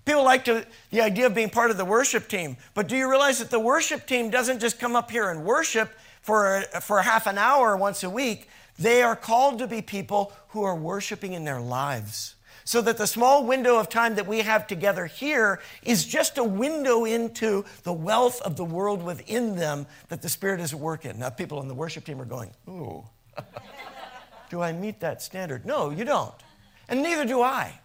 [0.08, 3.10] People like to, the idea of being part of the worship team, but do you
[3.10, 5.90] realize that the worship team doesn't just come up here and worship
[6.22, 8.48] for, for half an hour once a week?
[8.78, 12.36] They are called to be people who are worshiping in their lives.
[12.68, 16.44] So that the small window of time that we have together here is just a
[16.44, 21.06] window into the wealth of the world within them that the Spirit is at work
[21.06, 21.18] in.
[21.18, 23.02] Now, people on the worship team are going, Ooh,
[24.50, 25.64] do I meet that standard?
[25.64, 26.34] No, you don't.
[26.90, 27.80] And neither do I.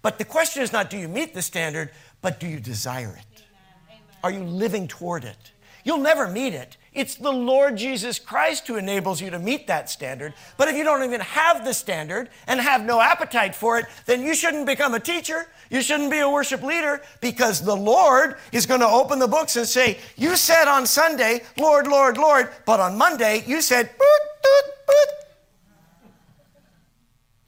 [0.00, 1.90] But the question is not do you meet the standard,
[2.22, 3.42] but do you desire it?
[3.88, 4.02] Amen.
[4.22, 5.50] Are you living toward it?
[5.82, 6.76] You'll never meet it.
[6.92, 10.34] It's the Lord Jesus Christ who enables you to meet that standard.
[10.56, 14.22] But if you don't even have the standard and have no appetite for it, then
[14.22, 15.46] you shouldn't become a teacher.
[15.70, 19.54] You shouldn't be a worship leader because the Lord is going to open the books
[19.54, 24.42] and say, You said on Sunday, Lord, Lord, Lord, but on Monday you said, boot,
[24.42, 25.08] boot, boot.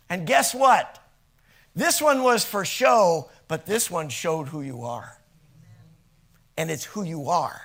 [0.09, 1.01] And guess what?
[1.75, 5.19] This one was for show, but this one showed who you are.
[6.57, 7.61] And it's who you are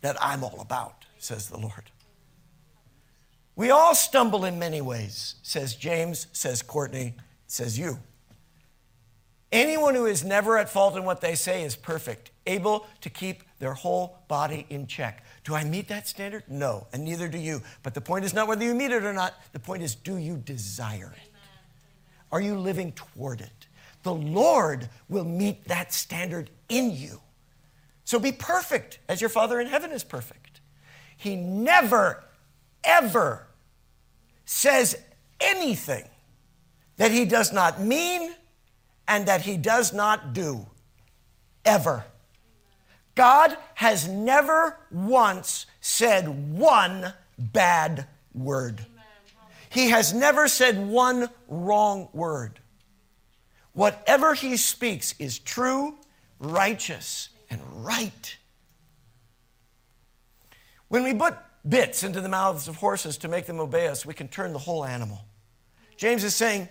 [0.00, 1.90] that I'm all about, says the Lord.
[3.54, 7.14] We all stumble in many ways, says James, says Courtney,
[7.46, 7.98] says you.
[9.52, 13.42] Anyone who is never at fault in what they say is perfect, able to keep
[13.58, 15.24] their whole body in check.
[15.44, 16.44] Do I meet that standard?
[16.48, 17.60] No, and neither do you.
[17.82, 19.34] But the point is not whether you meet it or not.
[19.52, 21.30] The point is, do you desire it?
[22.32, 23.66] Are you living toward it?
[24.02, 27.20] The Lord will meet that standard in you.
[28.04, 30.51] So be perfect as your Father in heaven is perfect.
[31.22, 32.24] He never,
[32.82, 33.46] ever
[34.44, 35.00] says
[35.40, 36.02] anything
[36.96, 38.34] that he does not mean
[39.06, 40.66] and that he does not do.
[41.64, 42.04] Ever.
[43.14, 48.84] God has never once said one bad word.
[49.70, 52.58] He has never said one wrong word.
[53.74, 55.98] Whatever he speaks is true,
[56.40, 58.38] righteous, and right.
[60.92, 64.12] When we put bits into the mouths of horses to make them obey us, we
[64.12, 65.24] can turn the whole animal.
[65.96, 66.68] James is saying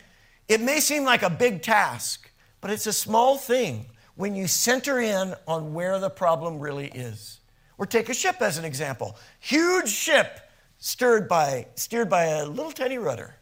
[0.47, 2.29] it may seem like a big task,
[2.61, 7.39] but it's a small thing when you center in on where the problem really is.
[7.79, 9.17] Or take a ship as an example.
[9.39, 13.37] Huge ship stirred by, steered by a little tiny rudder.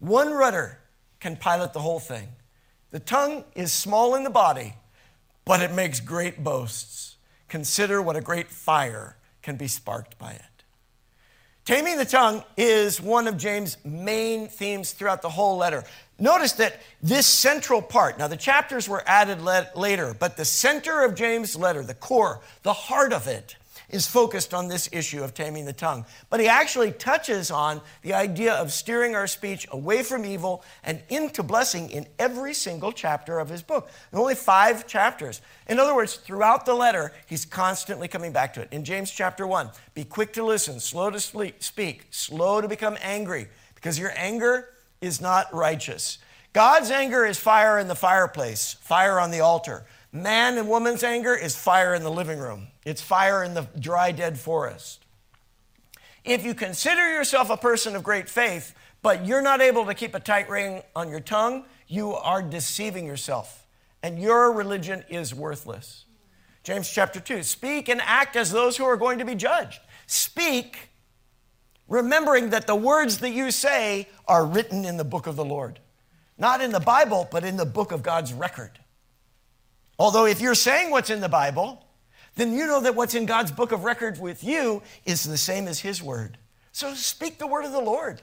[0.00, 0.80] One rudder
[1.20, 2.30] can pilot the whole thing.
[2.90, 4.74] The tongue is small in the body,
[5.44, 7.14] but it makes great boasts.
[7.48, 10.42] Consider what a great fire can be sparked by it.
[11.64, 15.84] Taming the tongue is one of James' main themes throughout the whole letter.
[16.18, 21.14] Notice that this central part, now the chapters were added later, but the center of
[21.14, 23.56] James' letter, the core, the heart of it,
[23.88, 26.04] is focused on this issue of taming the tongue.
[26.30, 31.02] But he actually touches on the idea of steering our speech away from evil and
[31.08, 33.90] into blessing in every single chapter of his book.
[34.10, 35.40] There only five chapters.
[35.68, 38.68] In other words, throughout the letter, he's constantly coming back to it.
[38.72, 43.48] In James chapter 1, be quick to listen, slow to speak, slow to become angry,
[43.74, 44.70] because your anger
[45.00, 46.18] is not righteous.
[46.52, 49.84] God's anger is fire in the fireplace, fire on the altar.
[50.16, 54.12] Man and woman's anger is fire in the living room, it's fire in the dry,
[54.12, 55.04] dead forest.
[56.22, 60.14] If you consider yourself a person of great faith, but you're not able to keep
[60.14, 63.66] a tight rein on your tongue, you are deceiving yourself,
[64.04, 66.04] and your religion is worthless.
[66.62, 69.80] James chapter 2 Speak and act as those who are going to be judged.
[70.06, 70.90] Speak,
[71.88, 75.80] remembering that the words that you say are written in the book of the Lord.
[76.38, 78.78] Not in the Bible, but in the book of God's record.
[79.98, 81.84] Although, if you're saying what's in the Bible,
[82.36, 85.68] then you know that what's in God's book of record with you is the same
[85.68, 86.38] as His word.
[86.72, 88.20] So speak the word of the Lord.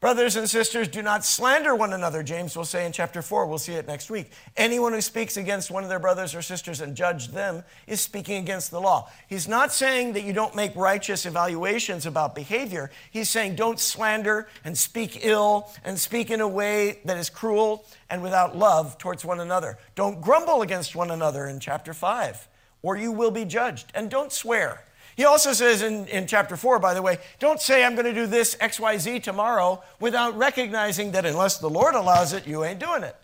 [0.00, 3.44] Brothers and sisters, do not slander one another, James will say in chapter 4.
[3.44, 4.32] We'll see it next week.
[4.56, 8.38] Anyone who speaks against one of their brothers or sisters and judge them is speaking
[8.38, 9.10] against the law.
[9.28, 12.90] He's not saying that you don't make righteous evaluations about behavior.
[13.10, 17.84] He's saying don't slander and speak ill and speak in a way that is cruel
[18.08, 19.76] and without love towards one another.
[19.96, 22.48] Don't grumble against one another in chapter 5,
[22.80, 23.92] or you will be judged.
[23.94, 24.82] And don't swear.
[25.20, 28.14] He also says in, in chapter 4, by the way, don't say I'm going to
[28.14, 33.02] do this XYZ tomorrow without recognizing that unless the Lord allows it, you ain't doing
[33.02, 33.14] it.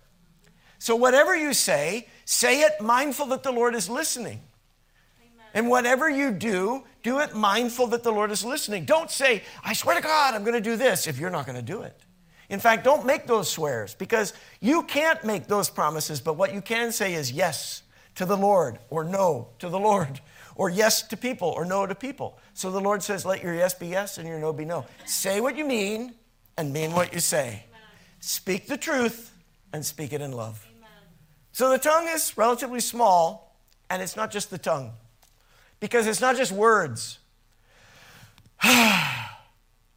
[0.78, 4.42] So whatever you say, say it mindful that the Lord is listening.
[5.22, 5.46] Amen.
[5.54, 8.84] And whatever you do, do it mindful that the Lord is listening.
[8.84, 11.56] Don't say, I swear to God, I'm going to do this if you're not going
[11.56, 11.98] to do it.
[12.50, 16.60] In fact, don't make those swears because you can't make those promises, but what you
[16.60, 17.84] can say is yes
[18.16, 20.20] to the Lord or no to the Lord
[20.56, 22.38] or yes to people or no to people.
[22.54, 24.86] So the Lord says, let your yes be yes and your no be no.
[25.04, 26.14] Say what you mean
[26.56, 27.64] and mean what you say.
[27.68, 27.82] Amen.
[28.20, 29.32] Speak the truth
[29.72, 30.66] and speak it in love.
[30.76, 30.90] Amen.
[31.52, 33.56] So the tongue is relatively small,
[33.90, 34.92] and it's not just the tongue,
[35.78, 37.18] because it's not just words,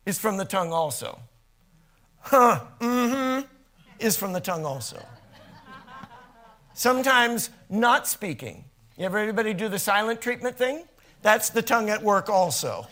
[0.05, 1.19] is from the tongue also.
[2.21, 3.47] Huh, mm hmm.
[3.99, 5.01] is from the tongue also.
[6.73, 8.65] Sometimes not speaking.
[8.99, 10.83] You ever anybody do the silent treatment thing?
[11.21, 12.85] That's the tongue at work also.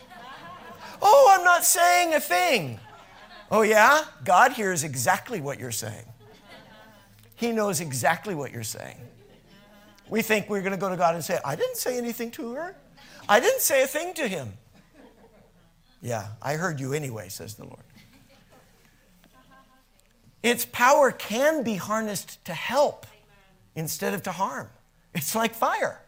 [1.01, 2.79] Oh, I'm not saying a thing.
[3.51, 4.05] Oh, yeah?
[4.23, 6.05] God hears exactly what you're saying.
[7.35, 8.95] He knows exactly what you're saying.
[10.09, 12.53] We think we're going to go to God and say, I didn't say anything to
[12.53, 12.73] her.
[13.27, 14.53] I didn't say a thing to him.
[16.01, 17.83] Yeah, I heard you anyway, says the Lord.
[20.41, 23.05] Its power can be harnessed to help
[23.75, 24.69] instead of to harm.
[25.17, 25.99] It's like fire.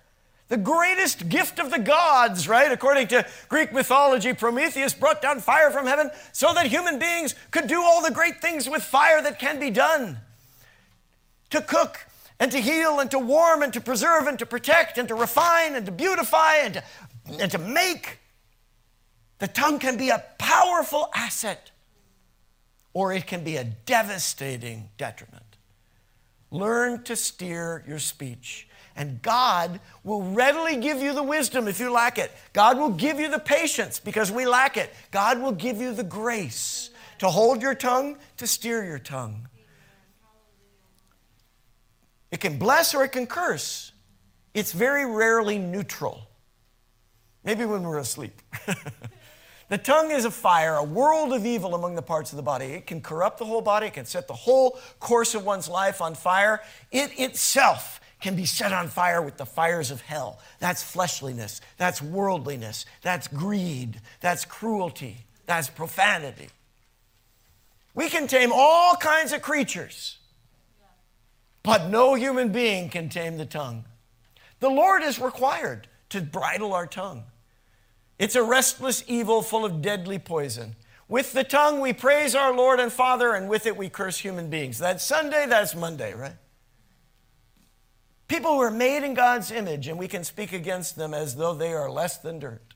[0.49, 2.71] The greatest gift of the gods, right?
[2.71, 7.67] According to Greek mythology, Prometheus brought down fire from heaven so that human beings could
[7.67, 10.19] do all the great things with fire that can be done
[11.49, 12.05] to cook
[12.39, 15.75] and to heal and to warm and to preserve and to protect and to refine
[15.75, 16.83] and to beautify and to,
[17.39, 18.19] and to make.
[19.39, 21.71] The tongue can be a powerful asset
[22.93, 25.57] or it can be a devastating detriment.
[26.51, 28.67] Learn to steer your speech.
[28.99, 32.33] And God will readily give you the wisdom if you lack it.
[32.51, 34.93] God will give you the patience because we lack it.
[35.09, 36.89] God will give you the grace
[37.19, 39.47] to hold your tongue, to steer your tongue.
[42.29, 43.93] It can bless or it can curse.
[44.53, 46.27] It's very rarely neutral.
[47.45, 48.41] Maybe when we're asleep.
[49.69, 52.65] the tongue is a fire, a world of evil among the parts of the body.
[52.65, 56.01] It can corrupt the whole body, it can set the whole course of one's life
[56.01, 56.61] on fire.
[56.91, 60.39] It itself can be set on fire with the fires of hell.
[60.59, 66.49] That's fleshliness, that's worldliness, that's greed, that's cruelty, that's profanity.
[67.95, 70.19] We can tame all kinds of creatures
[71.63, 73.85] but no human being can tame the tongue.
[74.59, 77.23] The Lord is required to bridle our tongue.
[78.17, 80.75] It's a restless evil full of deadly poison.
[81.07, 84.49] With the tongue, we praise our Lord and Father, and with it, we curse human
[84.49, 84.77] beings.
[84.77, 86.35] That's Sunday, that's Monday, right?
[88.29, 91.55] People who are made in God's image, and we can speak against them as though
[91.55, 92.75] they are less than dirt.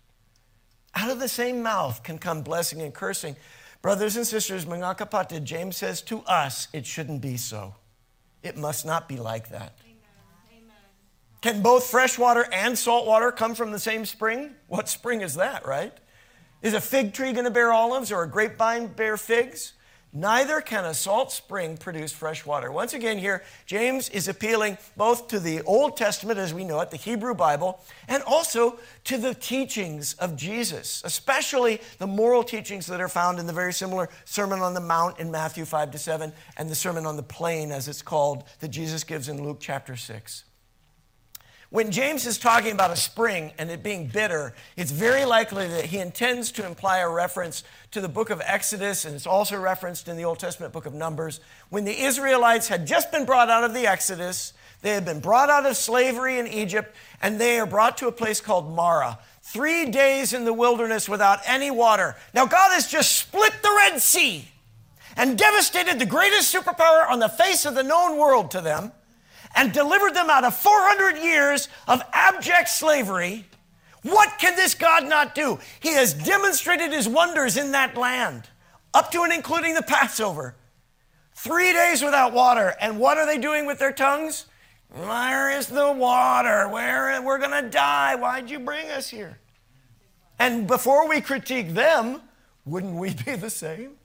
[0.95, 3.35] Out of the same mouth can come blessing and cursing.
[3.83, 7.75] Brothers and sisters, mga kapatid, James says to us, it shouldn't be so.
[8.41, 9.77] It must not be like that.
[11.41, 14.55] Can both fresh water and salt water come from the same spring?
[14.67, 15.93] What spring is that, right?
[16.63, 19.73] Is a fig tree going to bear olives or a grapevine bear figs?
[20.15, 22.71] Neither can a salt spring produce fresh water.
[22.71, 26.91] Once again, here, James is appealing both to the Old Testament as we know it,
[26.91, 33.01] the Hebrew Bible, and also to the teachings of Jesus, especially the moral teachings that
[33.01, 36.31] are found in the very similar Sermon on the Mount in Matthew 5 to 7
[36.57, 39.95] and the Sermon on the Plain, as it's called, that Jesus gives in Luke chapter
[39.95, 40.43] 6.
[41.73, 45.85] When James is talking about a spring and it being bitter, it's very likely that
[45.85, 50.07] he intends to imply a reference to the book of Exodus, and it's also referenced
[50.07, 51.39] in the Old Testament book of Numbers.
[51.69, 54.53] When the Israelites had just been brought out of the Exodus,
[54.83, 58.11] they had been brought out of slavery in Egypt, and they are brought to a
[58.11, 59.17] place called Mara.
[59.41, 62.15] Three days in the wilderness without any water.
[62.35, 64.47] Now, God has just split the Red Sea
[65.17, 68.91] and devastated the greatest superpower on the face of the known world to them
[69.55, 73.45] and delivered them out of 400 years of abject slavery,
[74.01, 75.59] what can this God not do?
[75.79, 78.49] He has demonstrated his wonders in that land,
[78.93, 80.55] up to and including the Passover.
[81.35, 82.75] Three days without water.
[82.79, 84.45] And what are they doing with their tongues?
[84.89, 86.69] Where is the water?
[86.69, 88.15] Where we're going to die.
[88.15, 89.39] Why'd you bring us here?
[90.37, 92.21] And before we critique them,
[92.65, 93.97] wouldn't we be the same?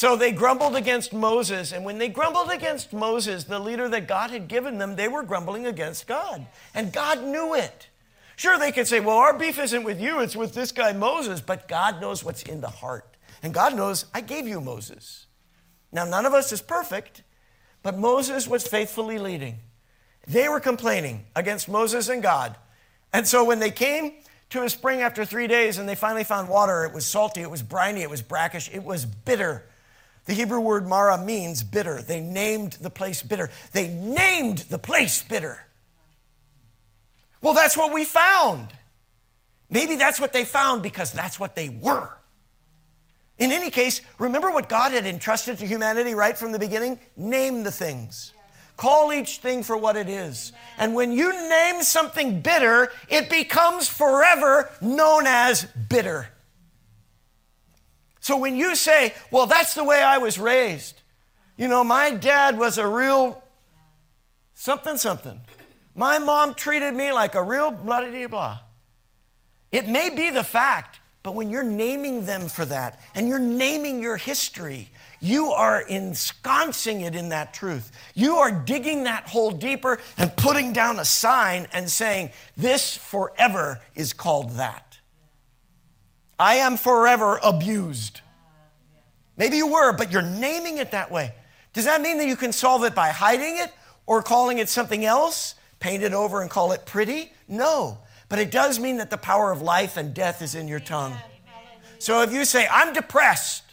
[0.00, 4.30] So they grumbled against Moses, and when they grumbled against Moses, the leader that God
[4.30, 6.46] had given them, they were grumbling against God.
[6.74, 7.90] And God knew it.
[8.34, 11.42] Sure, they could say, well, our beef isn't with you, it's with this guy Moses,
[11.42, 13.14] but God knows what's in the heart.
[13.42, 15.26] And God knows, I gave you Moses.
[15.92, 17.22] Now, none of us is perfect,
[17.82, 19.58] but Moses was faithfully leading.
[20.26, 22.56] They were complaining against Moses and God.
[23.12, 24.14] And so when they came
[24.48, 27.50] to a spring after three days and they finally found water, it was salty, it
[27.50, 29.66] was briny, it was brackish, it was bitter.
[30.26, 32.02] The Hebrew word Mara means bitter.
[32.02, 33.50] They named the place bitter.
[33.72, 35.64] They named the place bitter.
[37.42, 38.68] Well, that's what we found.
[39.70, 42.10] Maybe that's what they found because that's what they were.
[43.38, 47.00] In any case, remember what God had entrusted to humanity right from the beginning?
[47.16, 48.34] Name the things.
[48.76, 50.52] Call each thing for what it is.
[50.78, 56.28] And when you name something bitter, it becomes forever known as bitter.
[58.20, 61.00] So when you say, well, that's the way I was raised,
[61.56, 63.42] you know, my dad was a real
[64.54, 65.40] something something.
[65.94, 68.60] My mom treated me like a real bloody blah.
[69.72, 74.02] It may be the fact, but when you're naming them for that and you're naming
[74.02, 74.90] your history,
[75.20, 77.92] you are ensconcing it in that truth.
[78.14, 83.80] You are digging that hole deeper and putting down a sign and saying, This forever
[83.94, 84.89] is called that.
[86.40, 88.22] I am forever abused.
[89.36, 91.34] Maybe you were, but you're naming it that way.
[91.74, 93.70] Does that mean that you can solve it by hiding it
[94.06, 95.54] or calling it something else?
[95.80, 97.30] Paint it over and call it pretty?
[97.46, 97.98] No.
[98.30, 101.14] But it does mean that the power of life and death is in your tongue.
[101.98, 103.64] So if you say, I'm depressed,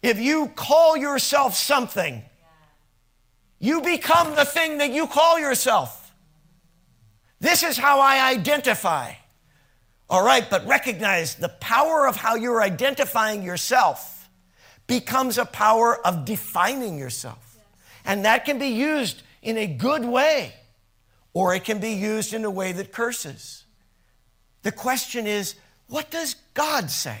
[0.00, 2.22] if you call yourself something,
[3.58, 6.14] you become the thing that you call yourself.
[7.40, 9.14] This is how I identify.
[10.10, 14.28] All right, but recognize the power of how you're identifying yourself
[14.86, 17.58] becomes a power of defining yourself.
[18.04, 20.54] And that can be used in a good way,
[21.34, 23.64] or it can be used in a way that curses.
[24.62, 25.56] The question is,
[25.88, 27.20] what does God say?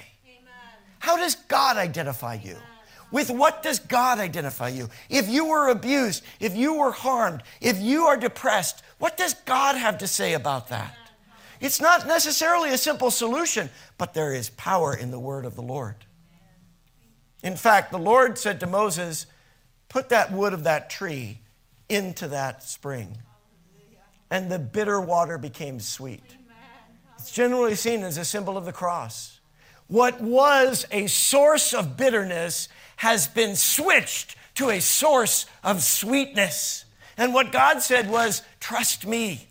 [1.00, 2.56] How does God identify you?
[3.10, 4.88] With what does God identify you?
[5.08, 9.76] If you were abused, if you were harmed, if you are depressed, what does God
[9.76, 10.94] have to say about that?
[11.60, 15.62] It's not necessarily a simple solution, but there is power in the word of the
[15.62, 15.96] Lord.
[17.42, 19.26] In fact, the Lord said to Moses,
[19.88, 21.40] Put that wood of that tree
[21.88, 23.18] into that spring.
[24.30, 26.36] And the bitter water became sweet.
[27.16, 29.40] It's generally seen as a symbol of the cross.
[29.86, 36.84] What was a source of bitterness has been switched to a source of sweetness.
[37.16, 39.47] And what God said was, Trust me,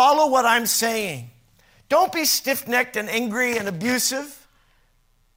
[0.00, 1.28] follow what I'm saying.
[1.90, 4.46] Don't be stiff necked and angry and abusive.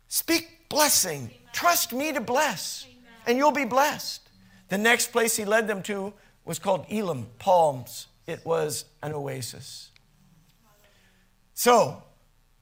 [0.07, 1.31] Speak blessing.
[1.51, 2.87] Trust me to bless,
[3.27, 4.21] and you'll be blessed.
[4.69, 6.13] The next place he led them to
[6.45, 8.07] was called Elim, Palms.
[8.25, 9.91] It was an oasis.
[11.53, 12.01] So,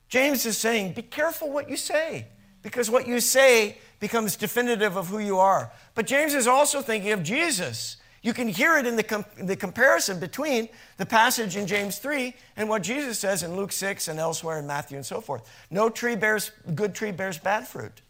[0.09, 2.25] James is saying, be careful what you say,
[2.63, 5.71] because what you say becomes definitive of who you are.
[5.93, 7.97] But James is also thinking of Jesus.
[8.21, 12.35] You can hear it in the, com- the comparison between the passage in James 3
[12.55, 15.49] and what Jesus says in Luke 6 and elsewhere in Matthew and so forth.
[15.71, 18.01] No tree bears, good tree bears bad fruit.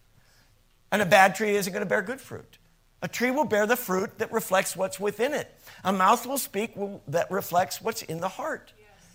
[0.92, 2.58] And a bad tree isn't going to bear good fruit.
[3.02, 5.56] A tree will bear the fruit that reflects what's within it.
[5.84, 6.74] A mouth will speak
[7.08, 8.74] that reflects what's in the heart.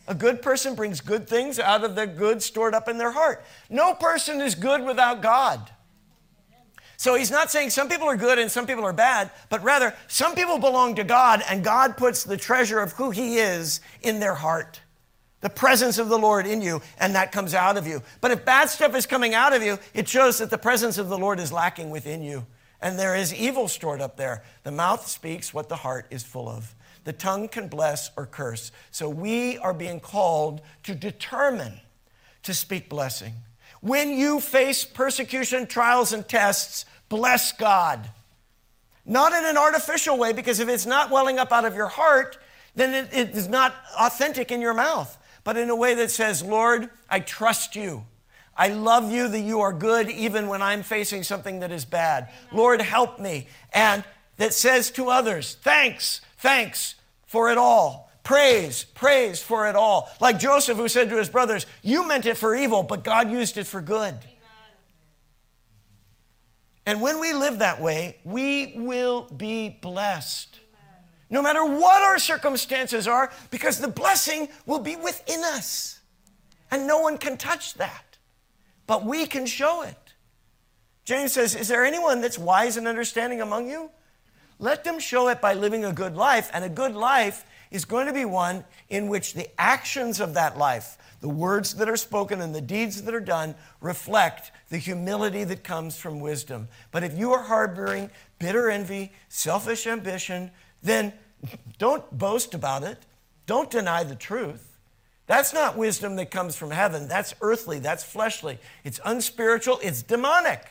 [0.09, 3.45] A good person brings good things out of the good stored up in their heart.
[3.69, 5.71] No person is good without God.
[6.97, 9.95] So he's not saying some people are good and some people are bad, but rather
[10.09, 14.21] some people belong to God and God puts the treasure of who he is in
[14.21, 14.81] their heart.
[15.43, 18.03] The presence of the Lord in you, and that comes out of you.
[18.21, 21.09] But if bad stuff is coming out of you, it shows that the presence of
[21.09, 22.47] the Lord is lacking within you.
[22.81, 24.43] And there is evil stored up there.
[24.63, 26.75] The mouth speaks what the heart is full of.
[27.05, 28.73] The tongue can bless or curse.
[28.91, 31.81] So we are being called to determine
[32.43, 33.35] to speak blessing.
[33.87, 38.11] When you face persecution, trials, and tests, bless God.
[39.05, 42.37] Not in an artificial way, because if it's not welling up out of your heart,
[42.75, 46.43] then it, it is not authentic in your mouth, but in a way that says,
[46.43, 48.03] Lord, I trust you.
[48.57, 52.29] I love you that you are good even when I'm facing something that is bad.
[52.51, 53.47] Lord, help me.
[53.73, 54.03] And
[54.39, 56.97] that says to others, thanks, thanks
[57.29, 58.06] for it all.
[58.27, 60.11] Praise, praise for it all.
[60.21, 63.57] Like Joseph, who said to his brothers, You meant it for evil, but God used
[63.57, 64.17] it for good.
[66.85, 70.59] And when we live that way, we will be blessed.
[71.31, 76.01] No matter what our circumstances are, because the blessing will be within us.
[76.73, 78.19] And no one can touch that.
[78.89, 80.15] But we can show it.
[81.05, 83.89] James says, Is there anyone that's wise and understanding among you?
[84.59, 86.51] Let them show it by living a good life.
[86.53, 87.45] And a good life
[87.77, 91.89] is going to be one in which the actions of that life, the words that
[91.89, 96.67] are spoken and the deeds that are done, reflect the humility that comes from wisdom.
[96.91, 98.11] But if you are harboring
[98.41, 100.51] bitter envy, selfish ambition,
[100.83, 101.13] then
[101.79, 102.99] don't boast about it.
[103.47, 104.79] Don't deny the truth.
[105.27, 107.09] That's not wisdom that comes from heaven.
[107.09, 108.59] That's earthly, that's fleshly.
[108.85, 110.65] It's unspiritual, it's demonic.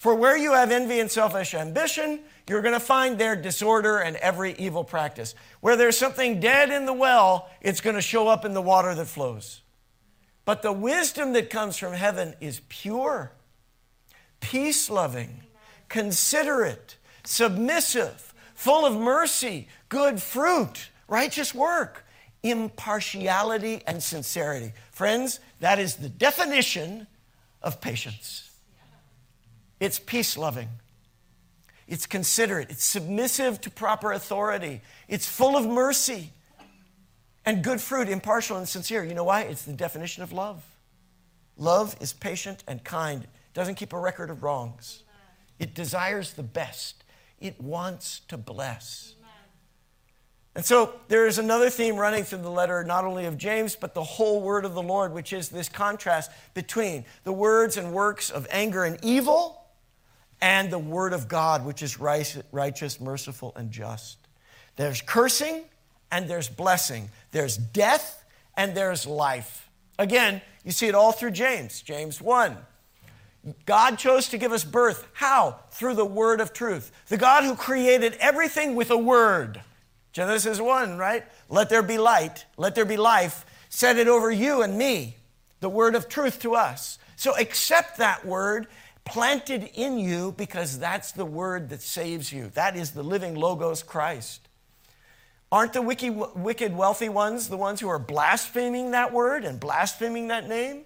[0.00, 4.16] For where you have envy and selfish ambition, you're going to find there disorder and
[4.16, 5.34] every evil practice.
[5.60, 8.94] Where there's something dead in the well, it's going to show up in the water
[8.94, 9.60] that flows.
[10.46, 13.32] But the wisdom that comes from heaven is pure,
[14.40, 15.42] peace loving,
[15.90, 22.06] considerate, submissive, full of mercy, good fruit, righteous work,
[22.42, 24.72] impartiality, and sincerity.
[24.92, 27.06] Friends, that is the definition
[27.62, 28.49] of patience.
[29.80, 30.68] It's peace loving.
[31.88, 32.70] It's considerate.
[32.70, 34.82] It's submissive to proper authority.
[35.08, 36.30] It's full of mercy
[37.44, 39.02] and good fruit, impartial and sincere.
[39.02, 39.42] You know why?
[39.42, 40.62] It's the definition of love.
[41.56, 43.24] Love is patient and kind.
[43.24, 45.02] It doesn't keep a record of wrongs.
[45.58, 47.02] It desires the best.
[47.40, 49.14] It wants to bless.
[50.54, 53.94] And so there is another theme running through the letter, not only of James, but
[53.94, 58.30] the whole word of the Lord, which is this contrast between the words and works
[58.30, 59.59] of anger and evil
[60.40, 64.18] and the word of God, which is righteous, merciful, and just.
[64.76, 65.64] There's cursing
[66.10, 68.24] and there's blessing, there's death
[68.56, 69.68] and there's life.
[69.98, 72.56] Again, you see it all through James, James 1.
[73.64, 75.06] God chose to give us birth.
[75.12, 75.60] How?
[75.70, 76.92] Through the word of truth.
[77.08, 79.62] The God who created everything with a word.
[80.12, 81.24] Genesis 1, right?
[81.48, 83.46] Let there be light, let there be life.
[83.68, 85.16] Set it over you and me,
[85.60, 86.98] the word of truth to us.
[87.16, 88.66] So accept that word
[89.04, 92.50] planted in you because that's the word that saves you.
[92.54, 94.48] That is the living Logos Christ.
[95.52, 100.48] Aren't the wicked, wealthy ones the ones who are blaspheming that word and blaspheming that
[100.48, 100.84] name?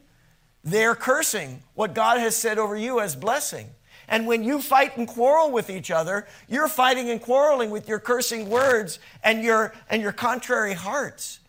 [0.63, 3.69] They're cursing what God has said over you as blessing.
[4.09, 7.99] And when you fight and quarrel with each other, you're fighting and quarreling with your
[7.99, 11.41] cursing words and your, and your contrary hearts.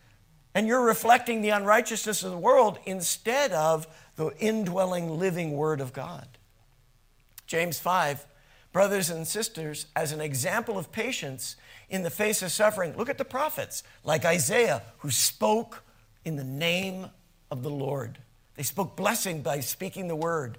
[0.54, 3.86] And you're reflecting the unrighteousness of the world instead of
[4.16, 6.26] the indwelling living word of God.
[7.46, 8.26] James 5,
[8.72, 11.56] brothers and sisters, as an example of patience
[11.88, 15.84] in the face of suffering, look at the prophets like Isaiah, who spoke
[16.24, 17.10] in the name
[17.50, 18.18] of the Lord.
[18.56, 20.58] They spoke blessing by speaking the word.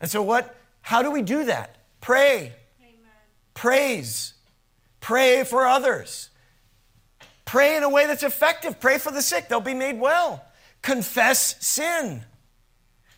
[0.00, 1.76] And so, what how do we do that?
[2.00, 2.52] Pray.
[2.80, 3.10] Amen.
[3.54, 4.34] Praise.
[5.00, 6.30] Pray for others.
[7.44, 8.80] Pray in a way that's effective.
[8.80, 10.44] Pray for the sick, they'll be made well.
[10.82, 12.24] Confess sin.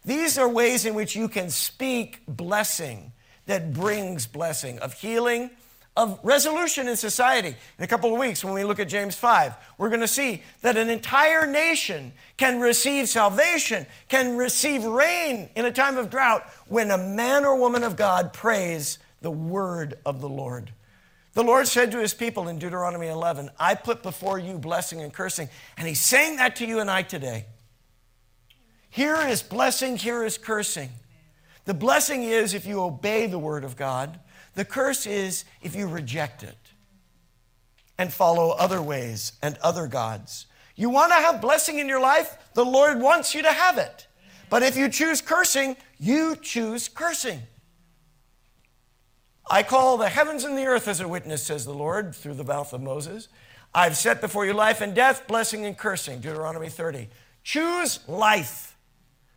[0.06, 3.12] These are ways in which you can speak blessing
[3.46, 5.50] that brings blessing of healing,
[5.96, 7.56] of resolution in society.
[7.78, 10.44] In a couple of weeks, when we look at James 5, we're going to see
[10.62, 16.46] that an entire nation can receive salvation, can receive rain in a time of drought
[16.68, 20.70] when a man or woman of God prays the word of the Lord.
[21.32, 25.12] The Lord said to his people in Deuteronomy 11, I put before you blessing and
[25.12, 25.48] cursing.
[25.76, 27.46] And he's saying that to you and I today.
[28.96, 30.88] Here is blessing, here is cursing.
[31.66, 34.18] The blessing is if you obey the word of God.
[34.54, 36.56] The curse is if you reject it
[37.98, 40.46] and follow other ways and other gods.
[40.76, 42.38] You want to have blessing in your life?
[42.54, 44.06] The Lord wants you to have it.
[44.48, 47.42] But if you choose cursing, you choose cursing.
[49.50, 52.44] I call the heavens and the earth as a witness, says the Lord through the
[52.44, 53.28] mouth of Moses.
[53.74, 56.20] I've set before you life and death, blessing and cursing.
[56.20, 57.10] Deuteronomy 30.
[57.44, 58.72] Choose life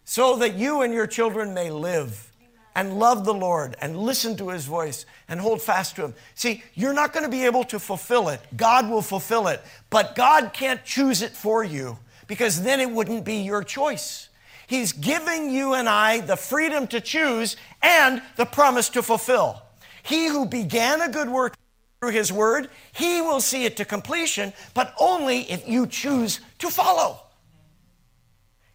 [0.09, 2.31] so that you and your children may live
[2.73, 6.15] and love the Lord and listen to his voice and hold fast to him.
[6.33, 8.41] See, you're not going to be able to fulfill it.
[8.57, 13.23] God will fulfill it, but God can't choose it for you because then it wouldn't
[13.23, 14.29] be your choice.
[14.65, 19.61] He's giving you and I the freedom to choose and the promise to fulfill.
[20.01, 21.53] He who began a good work
[22.01, 26.71] through his word, he will see it to completion, but only if you choose to
[26.71, 27.19] follow.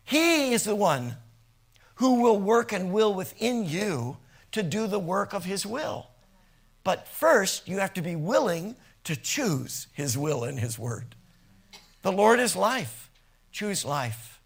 [0.05, 1.17] He is the one
[1.97, 4.17] who will work and will within you
[4.53, 6.09] to do the work of His will.
[6.83, 11.15] But first, you have to be willing to choose His will and His word.
[12.03, 13.11] The Lord is life.
[13.51, 14.41] Choose life.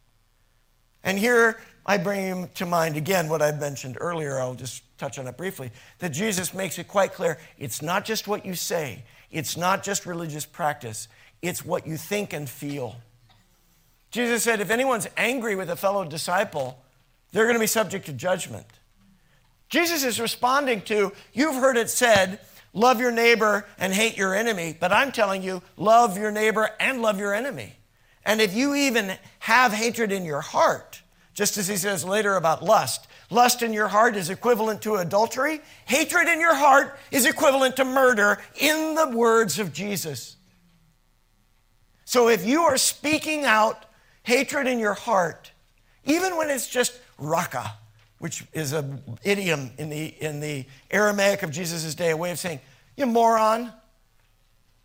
[1.03, 4.39] And here I bring to mind again what I mentioned earlier.
[4.39, 5.71] I'll just touch on it briefly.
[6.01, 10.07] That Jesus makes it quite clear it's not just what you say, it's not just
[10.07, 11.09] religious practice,
[11.41, 12.97] it's what you think and feel.
[14.11, 16.83] Jesus said, if anyone's angry with a fellow disciple,
[17.33, 18.67] they're going to be subject to judgment.
[19.69, 22.41] Jesus is responding to, you've heard it said,
[22.73, 27.03] love your neighbor and hate your enemy, but I'm telling you, love your neighbor and
[27.03, 27.75] love your enemy.
[28.25, 31.03] And if you even have hatred in your heart,
[31.35, 35.61] just as he says later about lust, lust in your heart is equivalent to adultery,
[35.87, 40.37] hatred in your heart is equivalent to murder in the words of Jesus.
[42.05, 43.85] So if you are speaking out
[44.23, 45.53] hatred in your heart,
[46.05, 47.73] even when it's just raka,
[48.19, 52.39] which is an idiom in the, in the Aramaic of Jesus' day, a way of
[52.39, 52.61] saying,
[52.97, 53.73] you moron,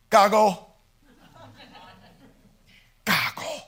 [0.09, 0.75] goggle,
[3.05, 3.67] goggle.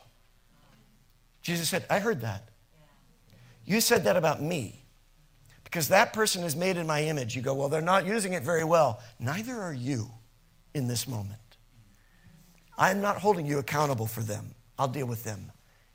[1.41, 2.49] Jesus said, I heard that.
[3.65, 4.81] You said that about me.
[5.63, 7.35] Because that person is made in my image.
[7.35, 9.01] You go, well, they're not using it very well.
[9.19, 10.09] Neither are you
[10.73, 11.39] in this moment.
[12.77, 14.53] I'm not holding you accountable for them.
[14.77, 15.51] I'll deal with them.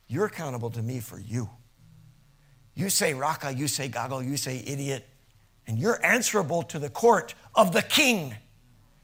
[0.08, 1.48] You're accountable to me for you.
[2.74, 5.06] You say raka, you say goggle, you say idiot,
[5.66, 8.34] and you're answerable to the court of the king.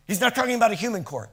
[0.07, 1.31] He's not talking about a human court.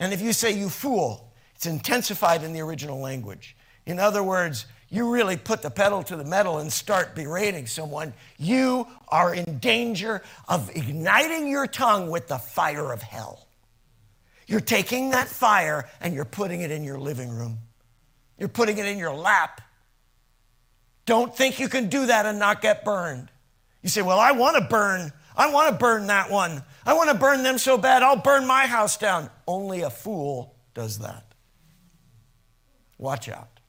[0.00, 3.56] And if you say you fool, it's intensified in the original language.
[3.86, 8.14] In other words, you really put the pedal to the metal and start berating someone,
[8.38, 13.46] you are in danger of igniting your tongue with the fire of hell.
[14.46, 17.58] You're taking that fire and you're putting it in your living room.
[18.38, 19.60] You're putting it in your lap.
[21.06, 23.30] Don't think you can do that and not get burned.
[23.82, 25.12] You say, Well, I want to burn.
[25.36, 26.62] I want to burn that one.
[26.86, 29.30] I want to burn them so bad, I'll burn my house down.
[29.46, 31.24] Only a fool does that.
[32.98, 33.60] Watch out.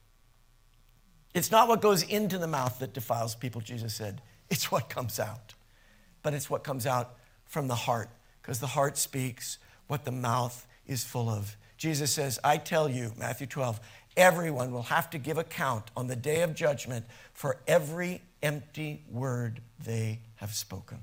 [1.34, 4.22] It's not what goes into the mouth that defiles people, Jesus said.
[4.48, 5.54] It's what comes out.
[6.22, 8.08] But it's what comes out from the heart,
[8.40, 11.56] because the heart speaks what the mouth is full of.
[11.76, 13.80] Jesus says, I tell you, Matthew 12,
[14.16, 19.60] everyone will have to give account on the day of judgment for every empty word
[19.84, 20.98] they have spoken.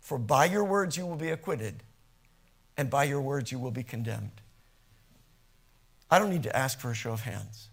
[0.00, 1.82] For by your words you will be acquitted,
[2.76, 4.40] and by your words you will be condemned.
[6.10, 7.68] I don't need to ask for a show of hands.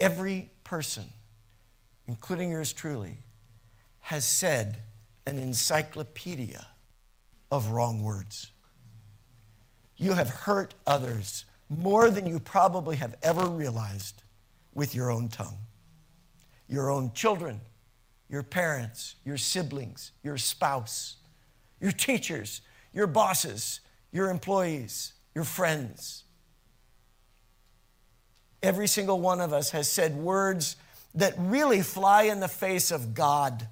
[0.00, 1.04] Every person,
[2.06, 3.18] including yours truly,
[4.00, 4.78] has said
[5.26, 6.66] an encyclopedia
[7.50, 8.50] of wrong words.
[9.96, 14.22] You have hurt others more than you probably have ever realized
[14.74, 15.58] with your own tongue.
[16.68, 17.60] Your own children,
[18.28, 21.16] your parents, your siblings, your spouse,
[21.80, 22.60] your teachers,
[22.92, 23.80] your bosses,
[24.12, 26.24] your employees, your friends.
[28.62, 30.76] Every single one of us has said words
[31.14, 33.66] that really fly in the face of God.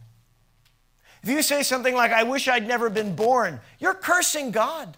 [1.22, 4.96] If you say something like, I wish I'd never been born, you're cursing God.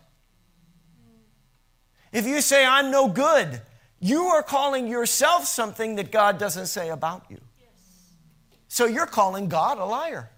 [2.17, 3.61] If you say, I'm no good,
[4.01, 7.39] you are calling yourself something that God doesn't say about you.
[8.69, 10.31] So you're calling God a liar.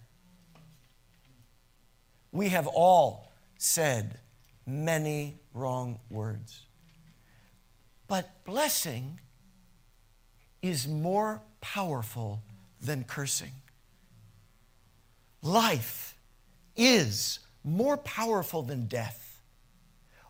[2.33, 4.19] We have all said
[4.67, 6.63] many wrong words.
[8.09, 9.21] But blessing
[10.61, 12.43] is more powerful
[12.81, 13.53] than cursing.
[15.43, 16.17] Life
[16.75, 19.41] is more powerful than death.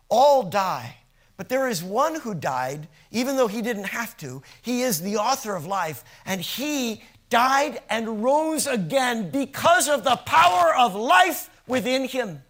[0.09, 0.97] All die,
[1.39, 4.43] but there is one who died, even though he didn't have to.
[4.61, 10.17] He is the author of life, and he died and rose again because of the
[10.17, 12.43] power of life within him.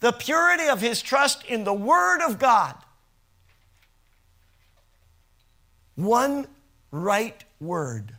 [0.00, 2.74] The purity of his trust in the Word of God.
[5.94, 6.48] One
[6.90, 8.12] right word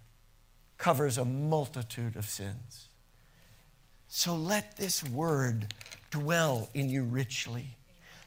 [0.79, 2.87] covers a multitude of sins.
[4.07, 5.71] So let this word
[6.09, 7.76] dwell in you richly.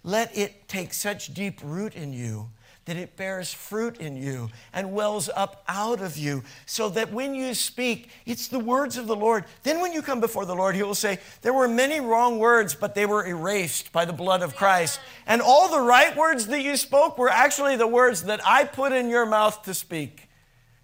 [0.03, 2.49] Let it take such deep root in you
[2.91, 7.37] that it bears fruit in you and wells up out of you, so that when
[7.37, 9.45] you speak, it's the words of the Lord.
[9.63, 12.75] Then, when you come before the Lord, He will say, There were many wrong words,
[12.75, 14.99] but they were erased by the blood of Christ.
[15.27, 18.91] And all the right words that you spoke were actually the words that I put
[18.91, 20.29] in your mouth to speak.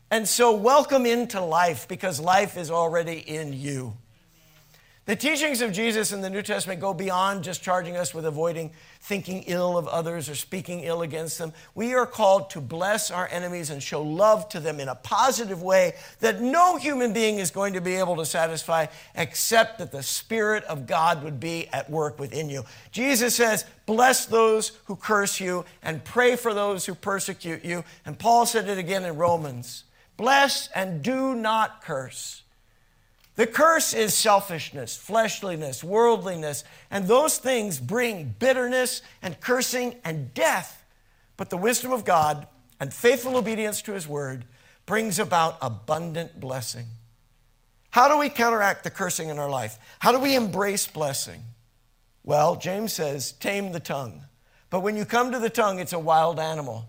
[0.09, 3.95] And so, welcome into life because life is already in you.
[5.07, 8.73] The teachings of Jesus in the New Testament go beyond just charging us with avoiding
[9.07, 11.53] thinking ill of others or speaking ill against them.
[11.77, 15.63] We are called to bless our enemies and show love to them in a positive
[15.63, 20.03] way that no human being is going to be able to satisfy except that the
[20.03, 22.65] Spirit of God would be at work within you.
[22.91, 27.85] Jesus says, Bless those who curse you and pray for those who persecute you.
[28.05, 29.85] And Paul said it again in Romans
[30.17, 32.43] Bless and do not curse.
[33.37, 40.84] The curse is selfishness, fleshliness, worldliness, and those things bring bitterness and cursing and death.
[41.37, 42.47] But the wisdom of God
[42.80, 44.47] and faithful obedience to His word
[44.87, 46.87] brings about abundant blessing.
[47.91, 49.78] How do we counteract the cursing in our life?
[49.99, 51.43] How do we embrace blessing?
[52.24, 54.22] Well, James says, tame the tongue.
[54.70, 56.89] But when you come to the tongue, it's a wild animal.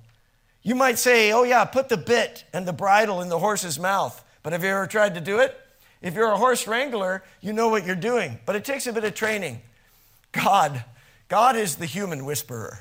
[0.63, 4.23] You might say, oh, yeah, put the bit and the bridle in the horse's mouth.
[4.43, 5.57] But have you ever tried to do it?
[6.01, 9.03] If you're a horse wrangler, you know what you're doing, but it takes a bit
[9.03, 9.61] of training.
[10.31, 10.83] God,
[11.27, 12.79] God is the human whisperer.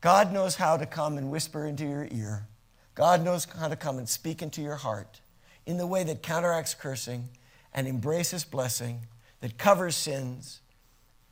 [0.00, 2.46] God knows how to come and whisper into your ear.
[2.94, 5.20] God knows how to come and speak into your heart
[5.66, 7.28] in the way that counteracts cursing
[7.74, 9.06] and embraces blessing,
[9.40, 10.60] that covers sins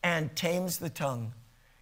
[0.03, 1.33] and tames the tongue.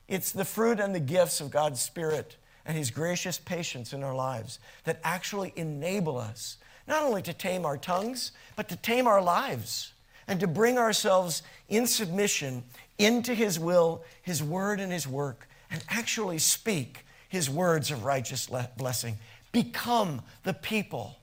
[0.06, 4.14] It's the fruit and the gifts of God's Spirit and His gracious patience in our
[4.14, 9.22] lives that actually enable us not only to tame our tongues, but to tame our
[9.22, 9.92] lives
[10.28, 12.62] and to bring ourselves in submission
[12.98, 18.48] into His will, His word, and His work, and actually speak His words of righteous
[18.76, 19.16] blessing.
[19.52, 21.18] Become the people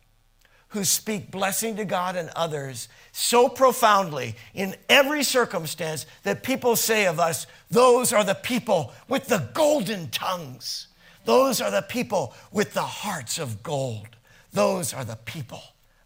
[0.69, 7.07] who speak blessing to God and others so profoundly in every circumstance that people say
[7.07, 10.87] of us, those are the people with the golden tongues.
[11.25, 14.09] Those are the people with the hearts of gold.
[14.53, 15.61] Those are the people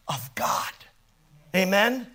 [0.07, 0.73] of God.
[1.55, 2.07] Amen?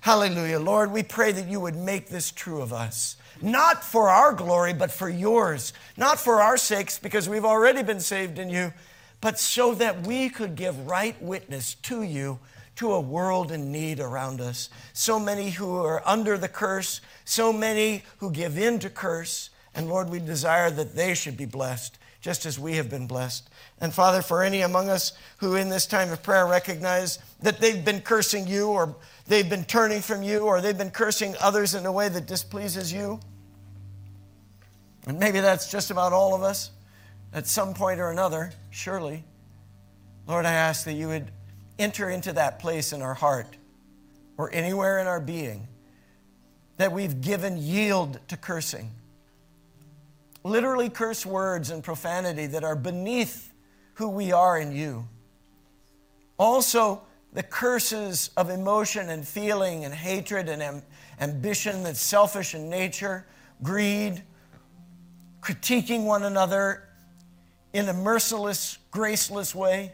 [0.00, 0.58] Hallelujah.
[0.58, 3.16] Lord, we pray that you would make this true of us.
[3.40, 5.72] Not for our glory, but for yours.
[5.96, 8.72] Not for our sakes, because we've already been saved in you,
[9.20, 12.40] but so that we could give right witness to you
[12.76, 14.70] to a world in need around us.
[14.92, 19.50] So many who are under the curse, so many who give in to curse.
[19.74, 23.50] And Lord, we desire that they should be blessed, just as we have been blessed.
[23.80, 27.84] And Father, for any among us who in this time of prayer recognize that they've
[27.84, 28.94] been cursing you or
[29.26, 32.92] they've been turning from you or they've been cursing others in a way that displeases
[32.92, 33.18] you.
[35.08, 36.70] And maybe that's just about all of us
[37.32, 39.24] at some point or another, surely.
[40.28, 41.28] Lord, I ask that you would
[41.76, 43.56] enter into that place in our heart
[44.36, 45.66] or anywhere in our being
[46.76, 48.92] that we've given yield to cursing.
[50.44, 53.52] Literally, curse words and profanity that are beneath
[53.94, 55.06] who we are in you.
[56.38, 60.82] Also, the curses of emotion and feeling and hatred and am-
[61.20, 63.26] ambition that's selfish in nature,
[63.62, 64.22] greed,
[65.40, 66.88] critiquing one another
[67.72, 69.92] in a merciless, graceless way,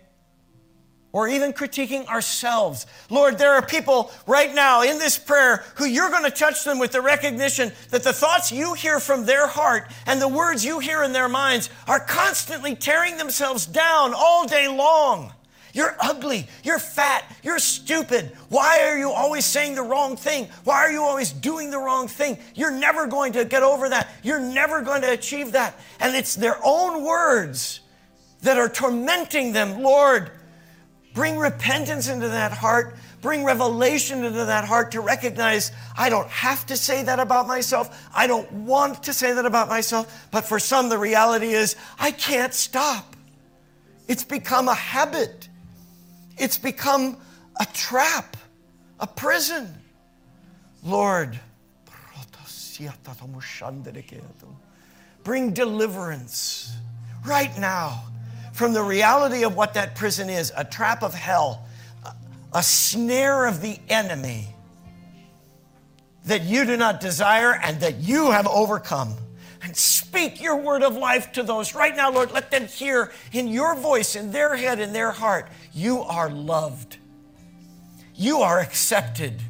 [1.12, 2.86] or even critiquing ourselves.
[3.08, 6.78] Lord, there are people right now in this prayer who you're going to touch them
[6.78, 10.78] with the recognition that the thoughts you hear from their heart and the words you
[10.78, 15.32] hear in their minds are constantly tearing themselves down all day long.
[15.72, 16.46] You're ugly.
[16.62, 17.24] You're fat.
[17.42, 18.32] You're stupid.
[18.48, 20.48] Why are you always saying the wrong thing?
[20.64, 22.38] Why are you always doing the wrong thing?
[22.54, 24.08] You're never going to get over that.
[24.22, 25.78] You're never going to achieve that.
[26.00, 27.80] And it's their own words
[28.42, 29.82] that are tormenting them.
[29.82, 30.30] Lord,
[31.18, 32.94] bring repentance into that heart.
[33.20, 38.08] Bring revelation into that heart to recognize I don't have to say that about myself.
[38.14, 40.28] I don't want to say that about myself.
[40.30, 43.16] But for some, the reality is I can't stop.
[44.06, 45.48] It's become a habit.
[46.36, 47.16] It's become
[47.58, 48.36] a trap,
[49.00, 49.74] a prison.
[50.84, 51.40] Lord,
[55.24, 56.76] bring deliverance
[57.24, 58.04] right now
[58.58, 61.64] from the reality of what that prison is a trap of hell,
[62.52, 64.48] a snare of the enemy
[66.24, 69.14] that you do not desire and that you have overcome
[69.62, 72.32] and speak your word of life to those right now, Lord.
[72.32, 76.96] Let them hear in your voice, in their head, in their heart, you are loved.
[78.16, 79.40] You are accepted.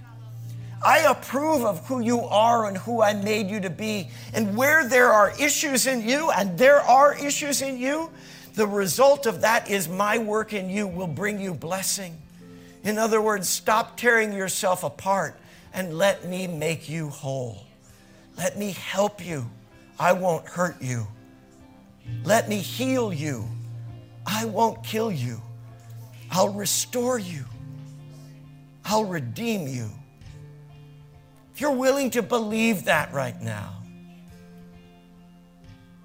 [0.84, 4.10] I approve of who you are and who I made you to be.
[4.34, 8.10] And where there are issues in you, and there are issues in you,
[8.58, 12.20] the result of that is my work in you will bring you blessing.
[12.82, 15.38] In other words, stop tearing yourself apart
[15.72, 17.64] and let me make you whole.
[18.36, 19.48] Let me help you.
[19.96, 21.06] I won't hurt you.
[22.24, 23.44] Let me heal you.
[24.26, 25.40] I won't kill you.
[26.28, 27.44] I'll restore you.
[28.84, 29.88] I'll redeem you.
[31.54, 33.77] If you're willing to believe that right now,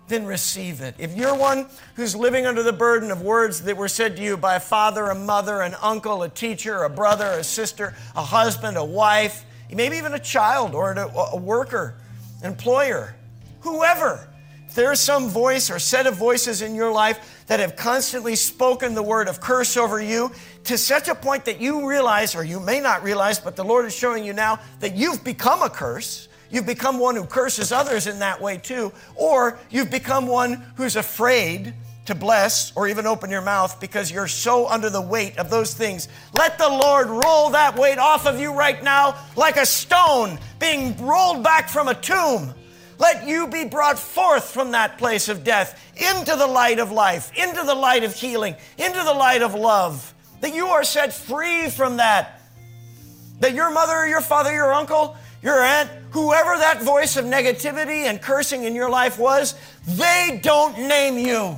[0.07, 0.95] then receive it.
[0.97, 4.37] If you're one who's living under the burden of words that were said to you
[4.37, 8.77] by a father, a mother, an uncle, a teacher, a brother, a sister, a husband,
[8.77, 11.95] a wife, maybe even a child or a worker,
[12.43, 13.15] employer,
[13.61, 14.27] whoever.
[14.67, 18.35] If there is some voice or set of voices in your life that have constantly
[18.35, 20.31] spoken the word of curse over you
[20.65, 23.85] to such a point that you realize, or you may not realize, but the Lord
[23.85, 26.27] is showing you now that you've become a curse.
[26.53, 28.93] You've become one who curses others in that way too.
[29.15, 31.73] Or you've become one who's afraid
[32.05, 35.73] to bless or even open your mouth because you're so under the weight of those
[35.73, 36.09] things.
[36.37, 40.95] Let the Lord roll that weight off of you right now like a stone being
[41.03, 42.53] rolled back from a tomb.
[42.99, 47.31] Let you be brought forth from that place of death into the light of life,
[47.35, 50.13] into the light of healing, into the light of love.
[50.41, 52.41] That you are set free from that.
[53.39, 58.21] That your mother your father, your uncle, your aunt, whoever that voice of negativity and
[58.21, 59.55] cursing in your life was,
[59.87, 61.57] they don't name you.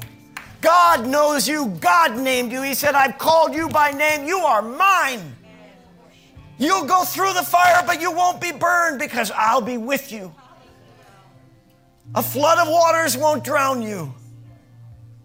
[0.61, 1.67] God knows you.
[1.79, 2.63] God named you.
[2.63, 4.25] He said, I've called you by name.
[4.25, 5.35] You are mine.
[6.57, 10.33] You'll go through the fire, but you won't be burned because I'll be with you.
[12.15, 14.13] A flood of waters won't drown you.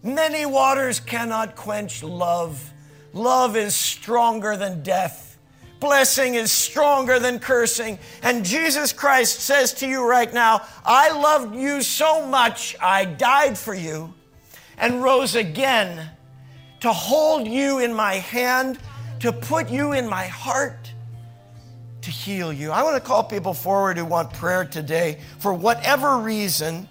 [0.03, 2.71] Many waters cannot quench love.
[3.13, 5.30] Love is stronger than death.
[5.81, 7.99] Blessing is stronger than cursing.
[8.21, 13.57] And Jesus Christ says to you right now, I loved you so much, I died
[13.57, 14.13] for you
[14.77, 16.09] and rose again
[16.79, 18.79] to hold you in my hand,
[19.19, 20.93] to put you in my heart
[22.01, 22.71] to heal you.
[22.71, 26.89] I want to call people forward who want prayer today for whatever reason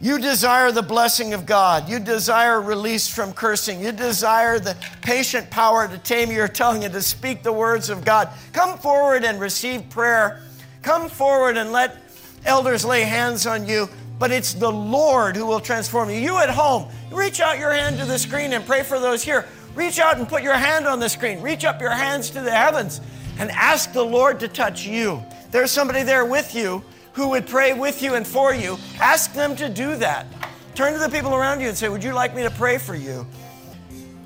[0.00, 1.88] You desire the blessing of God.
[1.88, 3.80] You desire release from cursing.
[3.80, 8.04] You desire the patient power to tame your tongue and to speak the words of
[8.04, 8.28] God.
[8.52, 10.42] Come forward and receive prayer.
[10.82, 12.02] Come forward and let
[12.44, 13.88] elders lay hands on you.
[14.18, 16.16] But it's the Lord who will transform you.
[16.16, 19.46] You at home, reach out your hand to the screen and pray for those here.
[19.74, 21.40] Reach out and put your hand on the screen.
[21.40, 23.00] Reach up your hands to the heavens
[23.38, 25.22] and ask the Lord to touch you.
[25.50, 26.82] There's somebody there with you
[27.14, 28.76] who would pray with you and for you.
[29.00, 30.26] Ask them to do that.
[30.74, 32.94] Turn to the people around you and say, Would you like me to pray for
[32.94, 33.26] you?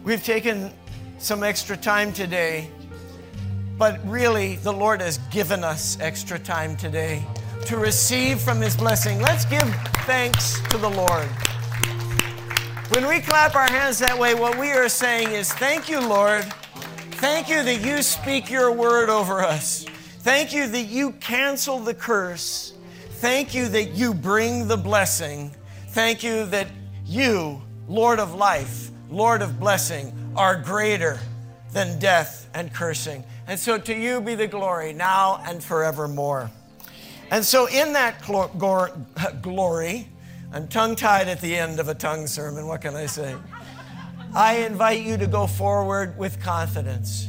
[0.02, 0.72] We've taken
[1.18, 2.70] some extra time today,
[3.76, 7.24] but really, the Lord has given us extra time today
[7.66, 9.20] to receive from His blessing.
[9.20, 9.62] Let's give
[10.06, 11.28] thanks to the Lord.
[12.94, 16.44] When we clap our hands that way, what we are saying is, Thank you, Lord.
[17.18, 19.84] Thank you that you speak your word over us.
[20.20, 22.72] Thank you that you cancel the curse.
[23.18, 25.50] Thank you that you bring the blessing.
[25.88, 26.68] Thank you that
[27.04, 31.18] you, Lord of life, Lord of blessing, are greater
[31.72, 33.24] than death and cursing.
[33.48, 36.48] And so to you be the glory now and forevermore.
[37.32, 38.22] And so, in that
[39.42, 40.08] glory,
[40.52, 42.68] I'm tongue tied at the end of a tongue sermon.
[42.68, 43.34] What can I say?
[44.32, 47.26] I invite you to go forward with confidence.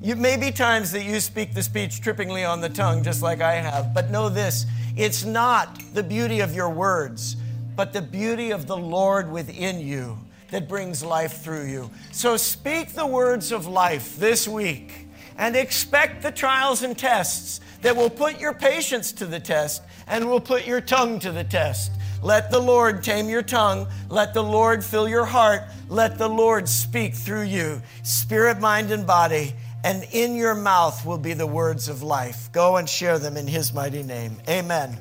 [0.00, 3.40] You may be times that you speak the speech trippingly on the tongue, just like
[3.40, 4.64] I have, but know this
[4.98, 7.36] it's not the beauty of your words,
[7.76, 10.18] but the beauty of the Lord within you
[10.50, 11.88] that brings life through you.
[12.10, 17.94] So speak the words of life this week and expect the trials and tests that
[17.94, 21.92] will put your patience to the test and will put your tongue to the test.
[22.20, 23.86] Let the Lord tame your tongue.
[24.08, 25.62] Let the Lord fill your heart.
[25.88, 31.18] Let the Lord speak through you, spirit, mind, and body and in your mouth will
[31.18, 32.50] be the words of life.
[32.52, 34.36] Go and share them in his mighty name.
[34.48, 34.98] Amen.